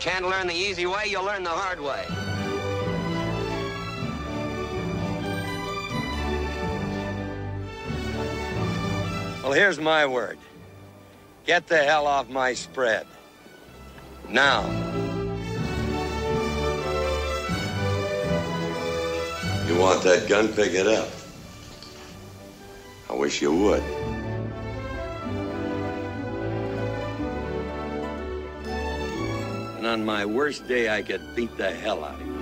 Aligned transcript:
Can't 0.00 0.26
learn 0.26 0.46
the 0.46 0.54
easy 0.54 0.86
way, 0.86 1.04
you'll 1.08 1.24
learn 1.24 1.44
the 1.44 1.50
hard 1.50 1.78
way. 1.78 2.06
Well, 9.42 9.52
here's 9.52 9.78
my 9.78 10.06
word. 10.06 10.38
Get 11.44 11.66
the 11.66 11.76
hell 11.76 12.06
off 12.06 12.30
my 12.30 12.54
spread. 12.54 13.06
Now. 14.30 14.62
You 19.66 19.78
want 19.78 20.02
that 20.04 20.26
gun? 20.30 20.48
Pick 20.48 20.72
it 20.72 20.86
up. 20.86 21.10
I 23.10 23.12
wish 23.12 23.42
you 23.42 23.54
would. 23.54 24.09
On 29.90 30.04
my 30.04 30.24
worst 30.24 30.68
day, 30.68 30.84
I 30.98 31.02
could 31.02 31.22
beat 31.36 31.56
the 31.56 31.70
hell 31.84 32.04
out 32.04 32.20
of 32.20 32.26
you. 32.26 32.38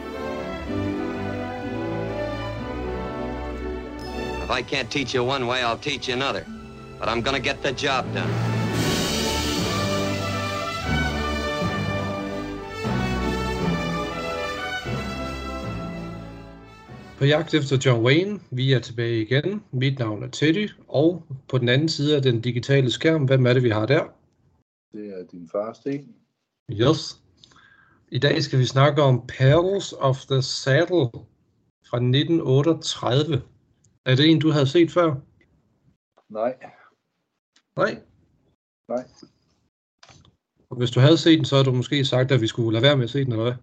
If 4.45 4.51
I 4.51 4.63
can't 4.63 4.91
teach 4.91 5.15
you 5.15 5.25
one 5.25 5.47
way, 5.47 5.63
I'll 5.63 5.85
teach 5.91 6.09
you 6.09 6.15
another. 6.15 6.45
But 6.99 7.09
I'm 7.09 7.23
gonna 7.23 7.47
get 7.51 7.63
the 7.63 7.73
job 7.73 8.05
done. 8.15 8.35
På 17.19 17.25
jagt 17.25 17.55
efter 17.55 17.79
John 17.85 18.05
Wayne, 18.05 18.41
vi 18.51 18.73
er 18.73 18.79
tilbage 18.79 19.21
igen. 19.21 19.63
Mit 19.73 19.99
navn 19.99 20.23
er 20.23 20.29
Teddy, 20.29 20.71
og 20.89 21.23
på 21.49 21.59
den 21.59 21.69
anden 21.69 21.89
side 21.89 22.17
af 22.17 22.23
den 22.23 22.41
digitale 22.41 22.91
skærm, 22.91 23.25
hvem 23.25 23.47
er 23.47 23.53
det, 23.53 23.63
vi 23.63 23.71
har 23.71 23.87
der? 23.87 24.05
Det 24.93 25.07
er 25.07 25.27
din 25.33 25.49
far, 25.53 25.73
Sten. 25.73 26.15
Yes. 26.73 27.21
I 28.11 28.19
dag 28.19 28.43
skal 28.43 28.59
vi 28.59 28.65
snakke 28.65 29.03
om 29.03 29.27
Perils 29.27 29.93
of 29.93 30.27
the 30.27 30.43
Saddle 30.43 31.09
fra 31.89 31.97
1938. 31.97 33.43
Er 34.05 34.15
det 34.17 34.31
en, 34.31 34.41
du 34.41 34.51
havde 34.51 34.67
set 34.67 34.91
før? 34.91 35.15
Nej, 36.29 36.57
Nej. 37.77 38.03
nej. 38.89 39.05
Og 40.71 40.77
hvis 40.77 40.91
du 40.91 41.01
havde 41.01 41.19
set 41.19 41.39
den, 41.39 41.45
så 41.45 41.55
havde 41.55 41.67
du 41.67 41.73
måske 41.73 42.05
sagt, 42.05 42.33
at 42.33 42.41
vi 42.41 42.47
skulle 42.47 42.73
lade 42.73 42.83
være 42.83 42.97
med 42.97 43.05
at 43.05 43.11
se 43.11 43.25
den, 43.25 43.33
eller 43.33 43.45
hvad? 43.45 43.55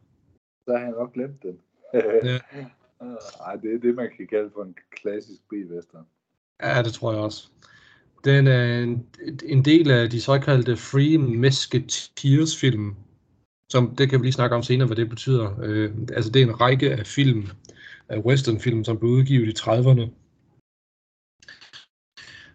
Så 0.67 0.71
har 0.77 0.83
jeg 0.83 0.91
nok 0.91 1.13
glemt 1.13 1.43
den. 1.43 1.59
Ja. 1.93 2.39
Ej, 3.45 3.55
det 3.55 3.73
er 3.73 3.79
det, 3.79 3.95
man 3.95 4.09
kan 4.17 4.27
kalde 4.27 4.51
for 4.53 4.63
en 4.63 4.75
klassisk 4.91 5.41
B-western. 5.49 6.05
Ja, 6.61 6.83
det 6.83 6.93
tror 6.93 7.11
jeg 7.11 7.21
også. 7.21 7.49
Den 8.25 8.47
er 8.47 8.79
en, 8.79 9.07
en 9.45 9.65
del 9.65 9.91
af 9.91 10.09
de 10.09 10.21
såkaldte 10.21 10.77
Free 10.77 11.17
Musketeers 11.17 12.59
film, 12.59 12.95
som 13.69 13.95
det 13.95 14.09
kan 14.09 14.19
vi 14.19 14.25
lige 14.25 14.33
snakke 14.33 14.55
om 14.55 14.63
senere, 14.63 14.87
hvad 14.87 14.97
det 14.97 15.09
betyder. 15.09 15.59
Øh, 15.63 15.91
altså 16.13 16.31
det 16.31 16.41
er 16.41 16.45
en 16.45 16.61
række 16.61 16.93
af 16.93 17.07
film, 17.07 17.47
af 18.09 18.19
westernfilm, 18.19 18.83
som 18.83 18.97
blev 18.97 19.11
udgivet 19.11 19.47
i 19.47 19.61
30'erne. 19.61 20.09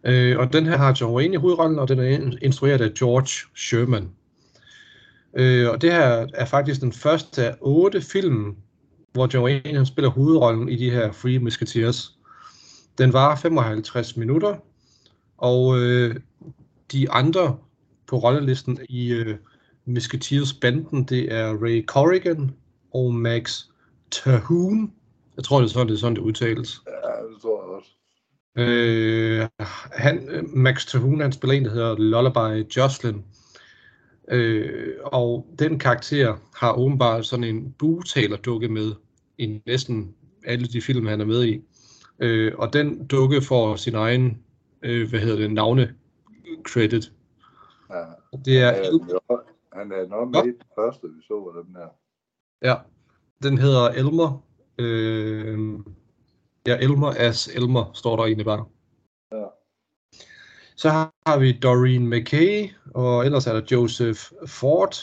Øh, 0.05 0.39
og 0.39 0.53
den 0.53 0.67
her 0.67 0.77
har 0.77 0.97
John 1.01 1.15
Wayne 1.15 1.35
i 1.35 1.37
hovedrollen, 1.37 1.79
og 1.79 1.89
den 1.89 1.99
er 1.99 2.37
instrueret 2.43 2.81
af 2.81 2.95
George 2.95 3.51
Sherman. 3.55 4.11
Øh, 5.37 5.71
og 5.71 5.83
det 5.83 5.93
her 5.93 6.27
er 6.35 6.45
faktisk 6.45 6.81
den 6.81 6.93
første 6.93 7.45
af 7.45 7.57
otte 7.61 8.01
film, 8.01 8.57
hvor 9.13 9.29
John 9.35 9.45
Wayne 9.45 9.77
han 9.79 9.87
spiller 9.87 10.11
hovedrollen 10.11 10.69
i 10.69 10.77
de 10.77 10.91
her 10.91 11.13
Free 11.13 11.39
Musketeers. 11.39 12.19
Den 12.99 13.13
var 13.13 13.37
55 13.37 14.17
minutter, 14.17 14.57
og 15.39 15.79
øh, 15.79 16.17
de 16.93 17.11
andre 17.11 17.57
på 18.07 18.19
rollelisten 18.19 18.79
i 18.89 19.13
øh, 19.13 19.37
Musketeers-banden, 19.85 21.05
det 21.05 21.33
er 21.35 21.57
Ray 21.63 21.87
Corrigan 21.87 22.51
og 22.95 23.15
Max 23.15 23.63
Terhune. 24.11 24.91
Jeg 25.37 25.45
tror, 25.45 25.59
det 25.61 25.67
er 25.67 25.71
sådan, 25.71 25.89
det, 25.89 25.95
er 25.95 25.99
sådan, 25.99 26.17
det 26.17 26.23
udtales. 26.23 26.81
Ja, 26.87 27.23
det 27.33 27.43
tror 27.43 27.63
jeg 27.63 27.77
også. 27.77 27.91
Øh, 28.57 29.49
han, 29.93 30.47
Max 30.55 30.87
Terhune, 30.87 31.23
han 31.23 31.33
spiller 31.33 31.55
en, 31.57 31.65
der 31.65 31.71
hedder 31.71 31.97
Lullaby 31.99 32.67
Jocelyn. 32.77 33.21
Øh, 34.29 34.95
og 35.05 35.47
den 35.59 35.79
karakter 35.79 36.37
har 36.57 36.73
åbenbart 36.73 37.27
sådan 37.27 37.45
en 37.45 37.73
bugtaler-dukke 37.79 38.69
med 38.69 38.93
i 39.39 39.61
næsten 39.67 40.15
alle 40.45 40.67
de 40.67 40.83
film, 40.83 41.07
han 41.07 41.21
er 41.21 41.25
med 41.25 41.45
i. 41.45 41.61
Øh, 42.21 42.53
og 42.59 42.73
den 42.73 43.07
dukke 43.07 43.43
får 43.43 43.77
sin 43.77 43.95
egen, 43.95 44.39
øh, 44.83 45.09
hvad 45.11 45.21
hedder 45.21 45.37
det, 45.37 45.51
navne-credit. 45.53 47.13
Ja. 47.91 48.05
Det 48.45 48.59
er, 48.59 48.77
jo- 48.93 49.41
han 49.73 49.93
er 49.93 50.07
nok 50.07 50.29
med 50.31 50.45
i 50.45 50.47
den 50.47 50.71
første, 50.75 51.07
vi 51.09 51.23
så 51.23 51.53
af 51.57 51.65
dem 51.65 51.75
her. 51.75 51.89
ja, 52.63 52.77
den 53.43 53.59
hedder 53.59 53.89
Elmer. 53.89 54.45
Øh, 54.79 55.59
ja, 56.67 56.77
Elmer 56.77 57.13
as 57.17 57.49
Elmer, 57.49 57.91
står 57.95 58.17
der 58.17 58.25
egentlig 58.25 58.47
bare. 58.47 58.65
Ja. 59.33 59.47
Så 60.77 60.89
har 60.91 61.39
vi 61.39 61.53
Doreen 61.53 62.11
McKay, 62.11 62.69
og 62.95 63.25
ellers 63.25 63.47
er 63.47 63.53
der 63.53 63.67
Joseph 63.73 64.21
Ford, 64.47 64.95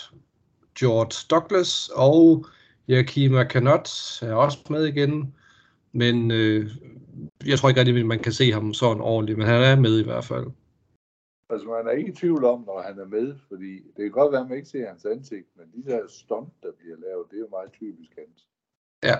George 0.79 1.27
Douglas 1.29 1.89
og 1.95 2.45
Yakima 2.89 3.43
Kanot 3.43 3.89
er 4.21 4.33
også 4.33 4.57
med 4.69 4.85
igen. 4.85 5.35
Men 5.91 6.31
øh, 6.31 6.71
jeg 7.45 7.59
tror 7.59 7.69
ikke 7.69 7.79
rigtig, 7.79 8.05
man 8.05 8.19
kan 8.19 8.31
se 8.31 8.51
ham 8.51 8.73
sådan 8.73 9.01
ordentligt, 9.01 9.37
men 9.37 9.47
han 9.47 9.61
er 9.61 9.75
med 9.75 9.99
i 9.99 10.03
hvert 10.03 10.25
fald. 10.25 10.45
Altså, 11.49 11.67
man 11.67 11.87
er 11.87 11.91
ikke 11.91 12.11
i 12.11 12.15
tvivl 12.15 12.43
om, 12.45 12.59
når 12.65 12.81
han 12.81 12.99
er 12.99 13.05
med, 13.05 13.35
fordi 13.47 13.73
det 13.75 14.03
kan 14.03 14.11
godt 14.11 14.31
være, 14.31 14.41
at 14.41 14.47
man 14.49 14.57
ikke 14.57 14.69
ser 14.69 14.87
hans 14.87 15.05
ansigt, 15.05 15.47
men 15.57 15.65
de 15.75 15.91
der 15.91 16.07
stunt, 16.07 16.53
der 16.63 16.71
bliver 16.79 16.97
lavet, 16.97 17.25
det 17.29 17.35
er 17.35 17.39
jo 17.41 17.47
meget 17.49 17.71
typisk 17.71 18.11
hans. 18.17 18.47
Ja, 19.03 19.15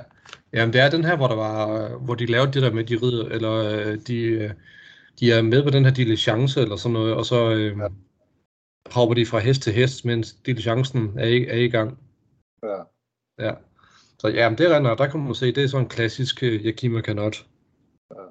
Jamen, 0.53 0.73
det 0.73 0.81
er 0.81 0.89
den 0.89 1.03
her, 1.03 1.17
hvor 1.17 1.27
der 1.27 1.35
var, 1.35 1.97
hvor 1.97 2.15
de 2.15 2.25
lavede 2.25 2.53
det 2.53 2.61
der 2.61 2.73
med, 2.73 2.83
de 2.83 2.95
rider, 2.95 3.25
eller 3.29 3.53
øh, 3.53 3.97
de, 4.07 4.21
øh, 4.23 4.51
de 5.19 5.31
er 5.31 5.41
med 5.41 5.63
på 5.63 5.69
den 5.69 5.85
her 5.85 5.93
diligence 5.93 6.61
eller 6.61 6.75
sådan 6.75 6.93
noget, 6.93 7.13
og 7.15 7.25
så 7.25 7.51
øh, 7.51 7.77
Ja. 7.77 7.87
hopper 8.91 9.15
de 9.15 9.25
fra 9.25 9.39
hest 9.39 9.61
til 9.61 9.73
hest, 9.73 10.05
mens 10.05 10.33
diligencen 10.33 11.19
er 11.19 11.27
i, 11.27 11.45
er 11.45 11.55
i 11.57 11.69
gang. 11.69 11.99
Ja. 12.63 12.81
Ja. 13.39 13.53
Så 14.19 14.27
ja, 14.27 14.49
men 14.49 14.57
det 14.57 14.71
render, 14.71 14.95
der 14.95 15.07
kan 15.09 15.19
man 15.19 15.35
se, 15.35 15.45
det 15.51 15.63
er 15.63 15.67
sådan 15.67 15.85
en 15.85 15.89
klassisk 15.89 16.43
øh, 16.43 16.65
Yakima 16.65 17.01
Kanot. 17.01 17.47
Ja. 18.15 18.25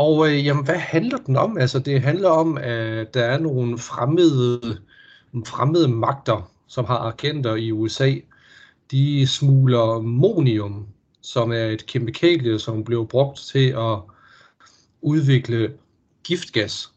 Og 0.00 0.28
øh, 0.28 0.46
jamen, 0.46 0.64
hvad 0.64 0.78
handler 0.78 1.18
den 1.18 1.36
om? 1.36 1.58
Altså, 1.58 1.78
det 1.78 2.00
handler 2.00 2.28
om, 2.28 2.58
at 2.58 3.14
der 3.14 3.24
er 3.24 3.38
nogle 3.38 3.78
fremmede, 3.78 4.60
nogle 5.32 5.46
fremmede 5.46 5.88
magter, 5.88 6.50
som 6.68 6.84
har 6.84 6.98
agenter 6.98 7.54
i 7.54 7.72
USA. 7.72 8.14
De 8.90 9.26
smugler 9.26 10.00
monium, 10.00 10.86
som 11.22 11.52
er 11.52 11.64
et 11.64 11.86
kemikalie, 11.86 12.58
som 12.58 12.84
blev 12.84 13.08
brugt 13.08 13.38
til 13.38 13.68
at 13.68 13.98
udvikle 15.00 15.72
giftgas. 16.24 16.90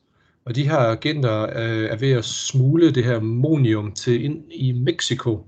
Og 0.46 0.56
de 0.56 0.64
her 0.64 0.78
agenter 0.78 1.44
øh, 1.44 1.90
er 1.90 1.96
ved 1.96 2.12
at 2.12 2.26
smule 2.26 2.92
det 2.92 3.04
her 3.04 3.20
monium 3.20 3.92
til 3.92 4.24
ind 4.24 4.44
i 4.52 4.72
Mexico. 4.72 5.48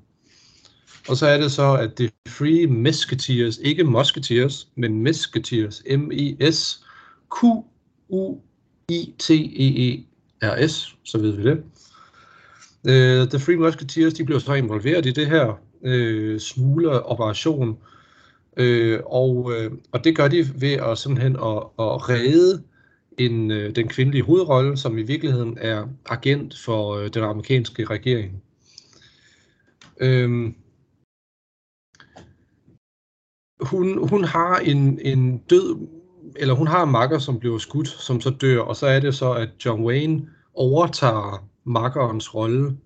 Og 1.09 1.17
så 1.17 1.27
er 1.27 1.37
det 1.37 1.51
så, 1.51 1.73
at 1.75 1.97
det 1.97 2.11
Free 2.27 2.67
Musketeers, 2.67 3.57
ikke 3.57 3.83
Musketeers, 3.83 4.67
men 4.75 5.03
Musketeers, 5.03 5.83
M-E-S, 5.97 6.85
Q-U-I-T-E-E-R-S, 7.31 8.45
så 11.03 11.17
ved 11.17 11.31
vi 11.31 11.43
det. 11.43 11.63
Uh, 12.83 13.29
The 13.29 13.39
Free 13.39 13.57
Musketeers, 13.57 14.13
de 14.13 14.25
blev 14.25 14.39
så 14.39 14.53
involveret 14.53 15.05
i 15.05 15.11
det 15.11 15.27
her 15.27 15.59
uh, 15.81 16.37
smugleroperation, 16.39 17.69
uh, 18.61 18.99
og, 19.05 19.35
uh, 19.37 19.71
og 19.91 20.03
det 20.03 20.15
gør 20.15 20.27
de 20.27 20.45
ved 20.55 20.73
at 20.73 20.97
simpelthen 20.97 21.35
at, 21.35 21.63
at 21.79 22.09
redde 22.09 22.63
en, 23.17 23.51
uh, 23.51 23.57
den 23.57 23.87
kvindelige 23.87 24.23
hovedrolle, 24.23 24.77
som 24.77 24.97
i 24.97 25.03
virkeligheden 25.03 25.57
er 25.61 25.87
agent 26.05 26.57
for 26.65 26.97
uh, 26.97 27.07
den 27.07 27.23
amerikanske 27.23 27.85
regering. 27.85 28.43
Uh, 30.01 30.51
hun, 33.61 34.07
hun 34.09 34.23
har 34.23 34.57
en, 34.57 34.99
en 35.01 35.37
død, 35.37 35.87
eller 36.37 36.53
hun 36.53 36.67
har 36.67 36.83
en 36.83 36.91
makker, 36.91 37.19
som 37.19 37.39
bliver 37.39 37.57
skudt, 37.57 37.87
som 37.87 38.21
så 38.21 38.29
dør, 38.29 38.59
og 38.61 38.75
så 38.75 38.87
er 38.87 38.99
det 38.99 39.15
så, 39.15 39.33
at 39.33 39.49
John 39.65 39.83
Wayne 39.85 40.29
overtager 40.53 41.47
makkerens 41.63 42.35
rolle, 42.35 42.77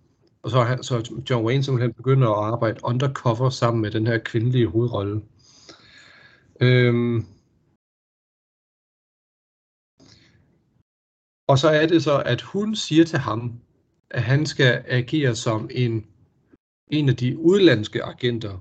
og 0.44 0.50
så, 0.52 0.62
han- 0.64 0.84
så 0.84 1.22
John 1.30 1.46
Wayne 1.46 1.64
simpelthen 1.64 1.94
begynder 1.94 2.28
at 2.30 2.54
arbejde 2.54 2.80
undercover 2.84 3.50
sammen 3.50 3.82
med 3.82 3.92
den 3.92 4.08
her 4.08 4.18
kvindelige 4.18 4.68
hovedrolle. 4.68 5.22
Øhm, 6.62 7.26
og 11.48 11.58
så 11.60 11.70
er 11.70 11.88
det 11.88 12.04
så, 12.04 12.24
at 12.26 12.42
hun 12.42 12.76
siger 12.76 13.06
til 13.06 13.20
ham, 13.20 13.60
at 14.12 14.22
han 14.24 14.46
skal 14.46 14.84
agere 14.88 15.36
som 15.36 15.70
en, 15.74 16.08
en 16.92 17.10
af 17.10 17.16
de 17.16 17.38
udlandske 17.38 18.04
agenter, 18.04 18.60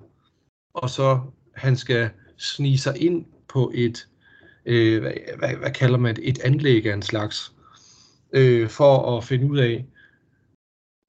og 0.75 0.90
så 0.90 1.20
han 1.55 1.76
skal 1.76 2.11
snige 2.37 2.79
sig 2.79 3.02
ind 3.02 3.26
på 3.49 3.73
et, 3.75 4.08
øh, 4.69 5.00
hvad, 5.00 5.12
hvad, 5.38 5.56
hvad 5.56 5.70
kalder 5.70 5.99
man 5.99 6.17
det, 6.17 6.29
et 6.29 6.41
anlæg 6.41 6.87
af 6.87 6.94
en 6.94 7.03
slags, 7.03 7.53
øh, 8.32 8.69
for 8.69 9.17
at 9.17 9.25
finde 9.25 9.50
ud 9.50 9.59
af, 9.59 9.87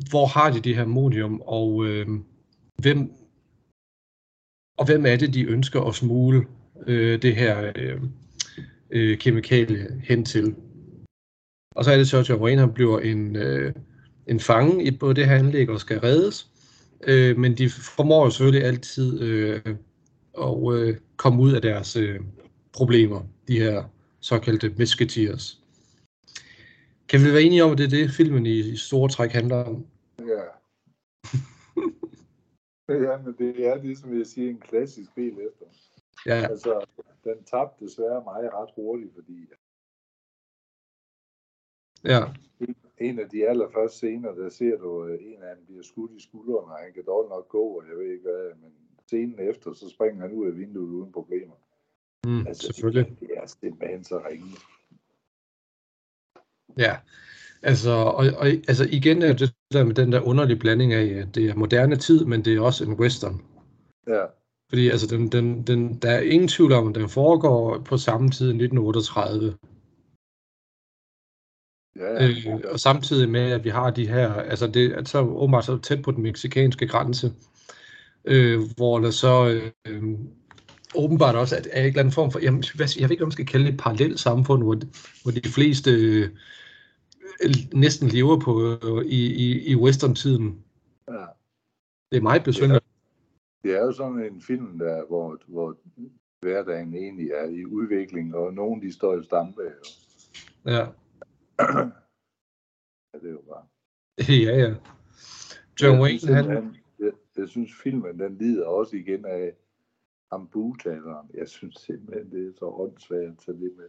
hvor 0.09 0.25
har 0.25 0.51
de 0.51 0.59
det 0.59 0.75
her 0.75 0.85
modium, 0.85 1.41
og 1.45 1.85
øh, 1.85 2.07
hvem 2.81 3.11
og 4.77 4.85
hvem 4.85 5.05
er 5.05 5.15
det, 5.15 5.33
de 5.33 5.43
ønsker 5.43 5.81
at 5.81 5.95
smule 5.95 6.45
øh, 6.87 7.21
det 7.21 7.35
her 7.35 7.71
øh, 7.75 8.01
øh, 8.91 9.17
kemikalie 9.17 10.01
hen 10.03 10.25
til. 10.25 10.55
Og 11.75 11.85
så 11.85 11.91
er 11.91 11.97
det 11.97 12.07
så, 12.07 12.17
at 12.43 12.59
han 12.59 12.73
bliver 12.73 12.99
en, 12.99 13.35
øh, 13.35 13.73
en 14.27 14.39
fange 14.39 14.83
i 14.83 14.91
på 14.91 15.13
det 15.13 15.25
her 15.25 15.35
anlæg 15.35 15.69
og 15.69 15.79
skal 15.79 15.99
reddes. 15.99 16.49
Øh, 17.07 17.37
men 17.37 17.57
de 17.57 17.69
formår 17.69 18.23
jo 18.23 18.29
selvfølgelig 18.29 18.67
altid 18.67 19.21
øh, 19.21 19.61
at 20.41 20.73
øh, 20.73 20.97
komme 21.17 21.41
ud 21.41 21.53
af 21.53 21.61
deres 21.61 21.95
øh, 21.95 22.19
problemer, 22.73 23.21
de 23.49 23.59
her 23.59 23.77
såkaldte 24.19 24.75
musketeers. 24.79 25.45
Kan 27.09 27.19
vi 27.19 27.33
være 27.33 27.41
enige 27.41 27.63
om, 27.63 27.71
at 27.71 27.77
det 27.77 27.85
er 27.85 27.95
det, 27.97 28.11
filmen 28.11 28.45
i, 28.45 28.59
i 28.59 28.75
store 28.75 29.09
træk 29.09 29.31
handler 29.31 29.55
om? 29.55 29.85
Ja. 30.19 30.45
ja, 33.07 33.17
men 33.23 33.33
det 33.37 33.67
er 33.67 33.75
ligesom 33.75 34.17
jeg 34.17 34.27
siger, 34.27 34.49
en 34.49 34.59
klassisk 34.59 35.09
film 35.15 35.37
efter. 35.47 35.65
Ja, 36.25 36.47
Altså, 36.51 36.85
den 37.23 37.43
tabte 37.43 37.85
desværre 37.85 38.23
mig 38.23 38.53
ret 38.53 38.69
hurtigt, 38.75 39.13
fordi 39.15 39.37
ja, 42.03 42.23
en 42.97 43.19
af 43.19 43.29
de 43.29 43.47
allerførste 43.47 43.97
scener, 43.97 44.31
der 44.31 44.49
ser 44.49 44.77
du, 44.77 45.05
øh, 45.05 45.19
en 45.21 45.43
af 45.43 45.55
dem 45.55 45.65
bliver 45.65 45.83
skudt 45.83 46.11
i 46.11 46.21
skulderen, 46.21 46.71
og 46.71 46.77
han 46.77 46.93
kan 46.93 47.03
dårligt 47.05 47.29
nok 47.29 47.49
gå, 47.49 47.63
og 47.63 47.83
jeg 47.89 47.97
ved 47.97 48.11
ikke 48.11 48.29
hvad, 48.29 48.55
men 48.61 48.73
scenen 49.07 49.39
efter, 49.39 49.73
så 49.73 49.89
springer 49.89 50.21
han 50.21 50.31
ud 50.31 50.47
af 50.47 50.57
vinduet 50.57 50.89
uden 50.89 51.11
problemer. 51.11 51.55
Mm, 52.25 52.47
Altså, 52.47 52.65
selvfølgelig. 52.65 53.05
Det, 53.09 53.19
det 53.19 53.29
er 53.37 53.47
simpelthen 53.61 54.03
så 54.03 54.21
ringe. 54.29 54.55
Ja, 56.77 56.97
altså, 57.63 57.91
og, 57.91 58.25
og, 58.37 58.47
altså 58.47 58.87
igen 58.91 59.21
er 59.21 59.33
det 59.33 59.53
der 59.73 59.83
med 59.83 59.95
den 59.95 60.11
der 60.11 60.21
underlige 60.21 60.59
blanding 60.59 60.93
af, 60.93 61.05
at 61.05 61.35
det 61.35 61.49
er 61.49 61.55
moderne 61.55 61.95
tid, 61.95 62.25
men 62.25 62.45
det 62.45 62.55
er 62.55 62.61
også 62.61 62.85
en 62.85 62.93
western. 62.93 63.41
Ja, 64.07 64.25
Fordi 64.69 64.89
altså, 64.89 65.07
den, 65.07 65.27
den, 65.27 65.67
den, 65.67 65.97
der 65.97 66.11
er 66.11 66.21
ingen 66.21 66.47
tvivl 66.47 66.71
om, 66.71 66.87
at 66.87 66.95
den 66.95 67.09
foregår 67.09 67.79
på 67.79 67.97
samme 67.97 68.29
tid 68.29 68.45
i 68.45 68.63
1938. 68.63 69.57
ja, 71.95 72.13
ja. 72.13 72.27
Øh, 72.27 72.71
og 72.71 72.79
samtidig 72.79 73.29
med, 73.29 73.51
at 73.51 73.63
vi 73.63 73.69
har 73.69 73.91
de 73.91 74.07
her, 74.07 74.33
altså 74.33 74.67
det 74.67 74.85
er 74.85 75.03
så 75.03 75.19
åbenbart 75.19 75.65
så 75.65 75.77
tæt 75.77 76.01
på 76.01 76.11
den 76.11 76.23
meksikanske 76.23 76.87
grænse, 76.87 77.33
øh, 78.25 78.59
hvor 78.77 78.99
der 78.99 79.11
så 79.11 79.61
øh, 79.87 80.03
åbenbart 80.95 81.35
også 81.35 81.55
er, 81.55 81.59
er 81.71 81.81
en 81.81 81.87
eller 81.87 81.99
anden 81.99 82.11
form 82.11 82.31
for, 82.31 82.39
jamen, 82.39 82.63
hvad, 82.75 82.87
jeg 82.99 83.03
ved 83.09 83.11
ikke, 83.11 83.23
om 83.23 83.27
man 83.27 83.31
skal 83.31 83.45
kalde 83.45 83.65
det 83.65 83.73
et 83.73 83.79
parallelt 83.79 84.19
samfund, 84.19 84.63
hvor, 84.63 84.75
hvor 85.23 85.31
de 85.31 85.49
fleste 85.49 85.91
øh, 85.91 86.29
næsten 87.73 88.07
lever 88.07 88.39
på 88.39 88.51
øh, 88.71 89.05
i, 89.05 89.21
i, 89.45 89.71
i 89.71 89.75
western-tiden. 89.75 90.63
ja. 91.07 91.25
Det 92.11 92.17
er 92.17 92.21
meget 92.21 92.43
besynderligt. 92.43 92.85
Det 93.63 93.75
er 93.77 93.81
jo 93.85 93.91
sådan 93.91 94.19
en 94.33 94.41
film, 94.41 94.79
der, 94.79 95.05
hvor, 95.07 95.37
hvor 95.47 95.77
hverdagen 96.41 96.93
egentlig 96.93 97.29
er 97.31 97.45
i 97.49 97.65
udvikling, 97.65 98.35
og 98.35 98.53
nogen 98.53 98.81
de 98.81 98.93
står 98.93 99.19
i 99.19 99.23
stampe. 99.23 99.61
Ja. 100.65 100.71
ja, 100.77 100.83
det 103.21 103.27
er 103.27 103.31
jo 103.31 103.41
bare. 103.49 103.63
ja, 104.45 104.57
ja. 104.57 104.73
John 105.81 106.01
Wayne, 106.01 106.19
han, 106.35 106.43
simpelthen- 106.45 106.77
Jeg, 106.99 107.11
jeg 107.37 107.49
synes, 107.49 107.71
filmen 107.83 108.19
den 108.19 108.37
lider 108.37 108.65
også 108.65 108.95
igen 108.95 109.25
af 109.25 109.53
ambutaleren. 110.31 111.27
Jeg 111.33 111.47
synes 111.49 111.75
simpelthen, 111.75 112.31
det 112.31 112.47
er 112.47 112.51
så 112.59 112.65
åndssvagt 112.65 113.23
at 113.27 113.37
tage 113.45 113.57
det 113.57 113.71
med. 113.77 113.85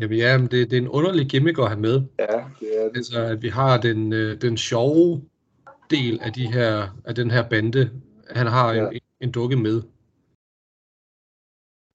jamen, 0.00 0.18
ja, 0.18 0.38
men 0.38 0.46
det, 0.50 0.70
det 0.70 0.76
er 0.78 0.80
en 0.82 0.88
underlig 0.88 1.26
gimmick 1.30 1.58
at 1.58 1.68
have 1.68 1.80
med. 1.80 2.02
Ja, 2.18 2.44
det 2.60 2.80
er 2.80 2.88
det. 2.88 2.96
Altså, 2.96 3.20
at 3.22 3.42
vi 3.42 3.48
har 3.48 3.80
den, 3.80 4.12
øh, 4.12 4.40
den 4.40 4.56
sjove 4.56 5.22
del 5.90 6.20
af, 6.20 6.32
de 6.32 6.46
her, 6.52 7.00
af 7.04 7.14
den 7.14 7.30
her 7.30 7.48
bande. 7.48 8.00
Han 8.30 8.46
har 8.46 8.70
en, 8.72 8.76
Ja. 8.76 8.90
en, 8.90 9.00
en 9.20 9.30
dukke 9.32 9.56
med. 9.56 9.82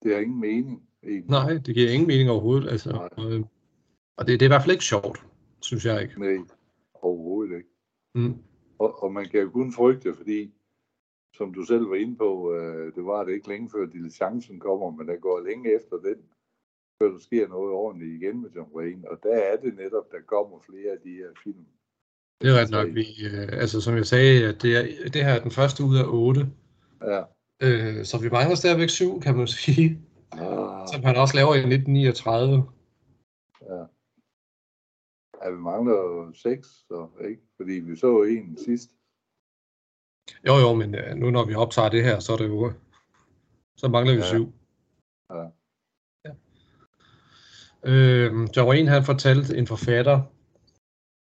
Det 0.04 0.14
har 0.14 0.22
ingen 0.22 0.40
mening. 0.42 0.82
Egentlig. 1.04 1.30
Nej, 1.30 1.54
det 1.66 1.76
giver 1.76 1.90
ingen 1.92 2.08
mening 2.08 2.30
overhovedet. 2.30 2.70
Altså, 2.70 2.92
Nej. 3.18 3.26
øh, 3.32 3.44
og 4.18 4.28
det, 4.28 4.40
det 4.40 4.46
er 4.46 4.48
i 4.48 4.54
hvert 4.54 4.62
fald 4.62 4.72
ikke 4.72 4.84
sjovt, 4.84 5.26
synes 5.62 5.86
jeg 5.86 6.02
ikke. 6.02 6.20
Nej, 6.20 6.38
overhovedet 6.94 7.58
ikke. 7.58 7.70
Mm. 8.16 8.36
Og, 8.80 9.04
og 9.04 9.12
man 9.14 9.26
kan 9.26 9.40
jo 9.42 9.50
kun 9.50 9.74
frygte, 9.74 10.14
fordi, 10.14 10.52
som 11.38 11.54
du 11.54 11.64
selv 11.66 11.90
var 11.90 11.96
inde 11.96 12.16
på, 12.16 12.54
øh, 12.54 12.96
det 12.96 13.06
var 13.06 13.24
det 13.24 13.34
ikke 13.34 13.48
længe 13.48 13.70
før 13.70 13.86
diligencen 13.86 14.60
kommer, 14.60 14.90
men 14.92 15.08
der 15.08 15.16
går 15.16 15.40
længe 15.40 15.76
efter 15.76 15.98
den, 15.98 16.18
før 16.98 17.08
der 17.12 17.20
sker 17.20 17.48
noget 17.48 17.72
ordentligt 17.72 18.22
igen 18.22 18.42
med 18.42 18.50
John 18.56 18.76
Wayne. 18.76 19.12
Og 19.12 19.18
der 19.24 19.36
er 19.36 19.58
det 19.58 19.76
netop, 19.76 20.12
der 20.12 20.22
kommer 20.26 20.60
flere 20.70 20.92
af 20.92 21.00
de 21.04 21.14
her 21.14 21.30
film. 21.44 21.66
Det 22.42 22.50
er 22.50 22.62
ret 22.62 22.72
nok. 22.72 22.88
Vi, 23.00 23.06
øh, 23.30 23.62
altså, 23.62 23.82
som 23.82 23.96
jeg 23.96 24.06
sagde, 24.06 24.46
at 24.48 24.62
det, 24.62 24.72
er, 24.78 25.10
det 25.14 25.24
her 25.26 25.34
er 25.34 25.44
den 25.44 25.52
første 25.52 25.84
ud 25.84 25.98
af 25.98 26.08
otte. 26.08 26.44
Ja. 27.02 27.22
Øh, 27.66 28.06
så 28.06 28.16
vi 28.22 28.30
mangler 28.30 28.56
stadigvæk 28.56 28.90
syv, 28.90 29.22
kan 29.22 29.38
man 29.38 29.48
sige. 29.48 30.02
Ah, 30.32 30.88
Som 30.94 31.04
han 31.04 31.16
også 31.16 31.36
laver 31.36 31.54
i 31.56 31.60
1939. 31.60 32.64
ja. 33.72 33.84
ja, 35.42 35.50
vi 35.56 35.58
mangler 35.72 36.32
seks, 36.34 36.68
så, 36.68 37.08
ikke? 37.30 37.42
Fordi 37.58 37.74
vi 37.74 37.96
så 37.96 38.24
en 38.24 38.58
sidst. 38.58 38.90
Jo, 40.48 40.54
jo, 40.56 40.74
men 40.74 40.96
øh, 40.96 41.16
nu 41.16 41.30
når 41.32 41.46
vi 41.46 41.54
optager 41.56 41.90
det 41.90 42.04
her, 42.04 42.20
så 42.20 42.34
er 42.34 42.38
det 42.38 42.48
jo... 42.48 42.74
Så 43.78 43.88
mangler 43.88 44.14
vi 44.14 44.20
Ja. 44.20 44.26
syv. 44.26 44.54
Ja. 45.30 45.46
Ja. 46.26 46.34
Øh, 47.92 48.48
John 48.58 48.70
Wayne 48.70 48.90
han 48.90 49.04
fortalte 49.04 49.58
en 49.58 49.68
forfatter, 49.68 50.22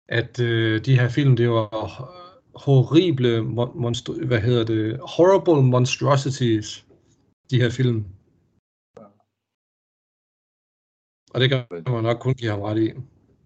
at 0.08 0.40
øh, 0.40 0.84
de 0.84 0.98
her 0.98 1.08
film, 1.08 1.36
det 1.36 1.48
var 1.50 1.68
horrible, 2.64 3.38
mon- 3.40 3.76
monstru- 3.84 4.26
hvad 4.26 4.40
hedder 4.40 4.64
det, 4.64 5.00
horrible 5.16 5.62
monstrosities, 5.70 6.86
de 7.50 7.60
her 7.60 7.70
film. 7.70 8.04
Og 11.34 11.40
det 11.40 11.50
kan 11.50 11.66
man 11.86 12.02
nok 12.02 12.18
kun 12.20 12.34
give 12.34 12.50
ham 12.50 12.60
ret 12.60 12.78
i. 12.78 12.88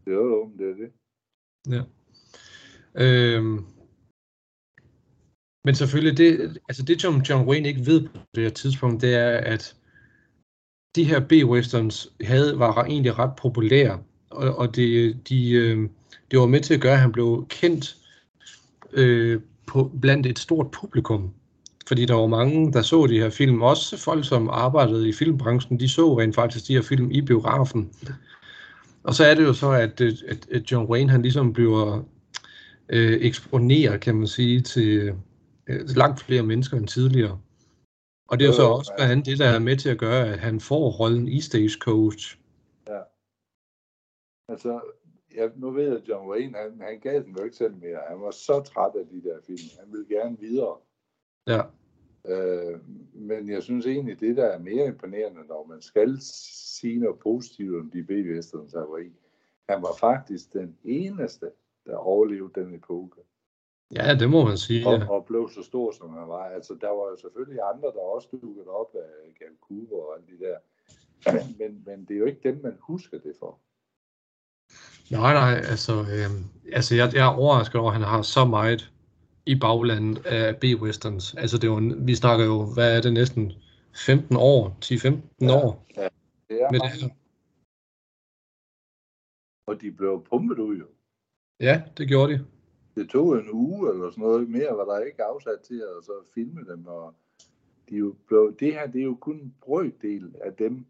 Jo, 0.07 0.27
jo, 0.33 0.53
det 0.59 0.71
er 0.71 0.75
det. 0.75 0.93
Ja. 1.77 1.83
Øhm, 3.05 3.67
men 5.65 5.75
selvfølgelig, 5.75 6.19
det, 6.19 6.59
altså 6.69 6.83
det 6.83 7.03
som 7.03 7.21
John 7.21 7.49
Wayne 7.49 7.69
ikke 7.69 7.87
ved 7.87 8.09
på 8.09 8.19
det 8.35 8.43
her 8.43 8.51
tidspunkt, 8.51 9.03
det 9.03 9.15
er, 9.15 9.31
at 9.31 9.75
de 10.97 11.05
her 11.05 11.21
B-westerns 11.21 12.09
havde, 12.21 12.59
var 12.59 12.85
egentlig 12.85 13.19
ret 13.19 13.37
populære, 13.37 13.99
og, 14.31 14.57
og 14.57 14.77
det, 14.77 15.17
de, 15.29 15.51
øh, 15.51 15.89
det 16.31 16.39
var 16.39 16.47
med 16.47 16.61
til 16.61 16.75
at 16.75 16.81
gøre, 16.81 16.93
at 16.93 17.01
han 17.01 17.13
blev 17.13 17.47
kendt 17.49 17.97
øh, 18.93 19.41
på, 19.67 19.91
blandt 20.01 20.27
et 20.27 20.39
stort 20.39 20.71
publikum. 20.71 21.31
Fordi 21.89 22.05
der 22.05 22.15
var 22.15 22.27
mange, 22.27 22.73
der 22.73 22.83
så 22.83 23.07
de 23.07 23.19
her 23.19 23.31
film, 23.31 23.63
også 23.63 23.97
folk, 23.97 24.29
som 24.29 24.49
arbejdede 24.49 25.09
i 25.09 25.13
filmbranchen, 25.13 25.81
de 25.81 25.89
så 25.89 26.19
rent 26.19 26.35
faktisk 26.35 26.69
de 26.69 26.75
her 26.75 26.83
film 26.83 27.11
i 27.11 27.21
biografen. 27.21 27.91
Og 29.03 29.15
så 29.15 29.25
er 29.25 29.35
det 29.35 29.43
jo 29.43 29.53
så, 29.53 29.71
at, 29.71 30.01
øh, 30.01 30.13
at, 30.29 30.47
at 30.51 30.73
John 30.73 30.91
Wayne, 30.91 31.11
han 31.11 31.23
ligesom 31.23 31.53
bliver 31.53 32.03
øh, 32.89 33.19
eksponeret, 33.21 34.01
kan 34.01 34.15
man 34.15 34.27
sige, 34.27 34.61
til 34.61 34.89
øh, 34.89 35.15
langt 35.97 36.21
flere 36.21 36.43
mennesker 36.43 36.77
end 36.77 36.89
tidligere. 36.89 37.41
Og 38.29 38.39
det 38.39 38.47
er 38.49 38.53
så 38.53 38.63
Jo, 38.63 38.75
også 38.75 38.93
ja. 38.93 38.97
blandt 38.97 39.13
andet 39.13 39.27
det, 39.27 39.39
der 39.39 39.47
er 39.47 39.59
med 39.59 39.77
til 39.77 39.91
at 39.91 39.99
gøre, 39.99 40.29
at 40.29 40.39
han 40.39 40.61
får 40.61 40.91
rollen 40.91 41.29
i 41.29 41.41
Stagecoach. 41.41 42.39
Altså, 44.49 44.81
jeg, 45.35 45.51
nu 45.57 45.71
ved 45.71 45.85
jeg, 45.85 45.97
at 45.97 46.09
John 46.09 46.31
Wayne, 46.31 46.59
han, 46.59 46.81
han 46.81 47.01
gav 47.01 47.23
den 47.23 47.37
jo 47.39 47.45
ikke 47.45 47.57
selv 47.57 47.75
mere. 47.77 47.99
Han 48.09 48.21
var 48.21 48.31
så 48.31 48.63
træt 48.63 48.93
af 48.95 49.07
de 49.07 49.23
der 49.29 49.39
film. 49.47 49.69
Han 49.81 49.93
ville 49.93 50.07
gerne 50.09 50.39
videre. 50.41 50.77
Ja, 51.47 51.63
Øh, 52.29 52.81
men 53.15 53.49
jeg 53.49 53.63
synes 53.63 53.87
egentlig, 53.87 54.21
det 54.21 54.37
der 54.37 54.45
er 54.45 54.59
mere 54.59 54.87
imponerende, 54.87 55.41
når 55.49 55.67
man 55.67 55.83
skal 55.83 56.17
sige 56.21 56.99
noget 56.99 57.19
positivt 57.19 57.77
om 57.77 57.91
de 57.91 58.03
B-westerns, 58.03 58.73
han 58.73 58.87
var 58.89 58.99
i. 58.99 59.13
Han 59.69 59.83
var 59.83 59.95
faktisk 60.01 60.53
den 60.53 60.79
eneste, 60.85 61.51
der 61.87 61.97
overlevede 61.97 62.61
den 62.61 62.75
epoke. 62.75 63.21
Ja 63.97 64.15
det 64.15 64.31
må 64.31 64.45
man 64.45 64.59
sige. 64.59 64.81
Ja. 64.91 65.07
Og, 65.09 65.15
og 65.17 65.25
blev 65.27 65.51
så 65.55 65.63
stor, 65.63 65.93
som 65.93 66.11
han 66.11 66.29
var. 66.29 66.45
Altså, 66.45 66.73
der 66.81 66.89
var 66.89 67.11
jo 67.11 67.17
selvfølgelig 67.21 67.61
andre, 67.75 67.89
der 67.89 68.01
også 68.01 68.29
dukkede 68.43 68.67
op 68.69 68.95
af 68.95 69.35
Gal 69.39 69.57
Cooper 69.61 69.97
og 69.97 70.15
alle 70.17 70.27
de 70.33 70.45
der. 70.45 70.57
Men, 71.61 71.83
men 71.87 72.05
det 72.05 72.15
er 72.15 72.19
jo 72.19 72.25
ikke 72.27 72.41
dem, 72.49 72.61
man 72.63 72.77
husker 72.81 73.19
det 73.19 73.33
for. 73.39 73.59
Nej, 75.11 75.33
nej, 75.35 75.55
altså, 75.73 75.93
øh, 75.93 76.31
altså 76.73 76.95
jeg, 76.95 77.15
jeg 77.15 77.25
er 77.33 77.37
overrasket 77.39 77.81
over, 77.81 77.91
at 77.91 77.97
han 77.99 78.07
har 78.09 78.23
så 78.23 78.45
meget 78.45 78.93
i 79.47 79.55
baglandet 79.61 80.27
af 80.27 80.57
B-westerns. 80.57 81.35
Altså 81.35 81.57
det 81.59 81.65
er 81.65 81.73
jo, 81.75 81.81
vi 81.99 82.15
snakker 82.15 82.45
jo, 82.45 82.75
hvad 82.75 82.97
er 82.97 83.01
det 83.01 83.13
næsten 83.13 83.53
15 84.07 84.37
år, 84.37 84.79
10-15 84.85 85.21
Ja. 85.41 85.55
år 85.67 85.87
Det 86.49 86.63
er 86.63 86.71
med 86.71 86.81
det 86.81 86.87
mange, 86.87 87.01
her. 87.01 87.09
og 89.67 89.81
de 89.81 89.93
blev 89.93 90.25
pumpet 90.31 90.59
ud 90.59 90.77
jo. 90.77 90.87
Ja, 91.61 91.83
det 91.99 92.09
gjorde 92.09 92.33
de. 92.33 92.47
Det 92.95 93.09
tog 93.09 93.35
en 93.39 93.51
uge 93.53 93.91
eller 93.91 94.11
sådan 94.11 94.23
noget 94.25 94.51
mere, 94.51 94.77
var 94.77 94.85
der 94.85 95.05
ikke 95.05 95.25
afsat 95.25 95.61
til 95.61 95.75
at 95.99 96.05
så 96.05 96.13
filme 96.35 96.61
dem. 96.71 96.87
Og 96.87 97.15
de 97.89 97.97
jo 97.97 98.15
blev, 98.27 98.57
det 98.61 98.73
her 98.73 98.87
det 98.87 99.01
er 99.01 99.05
jo 99.05 99.15
kun 99.21 99.37
en 99.37 99.55
brøkdel 99.61 100.35
af 100.41 100.53
dem, 100.53 100.87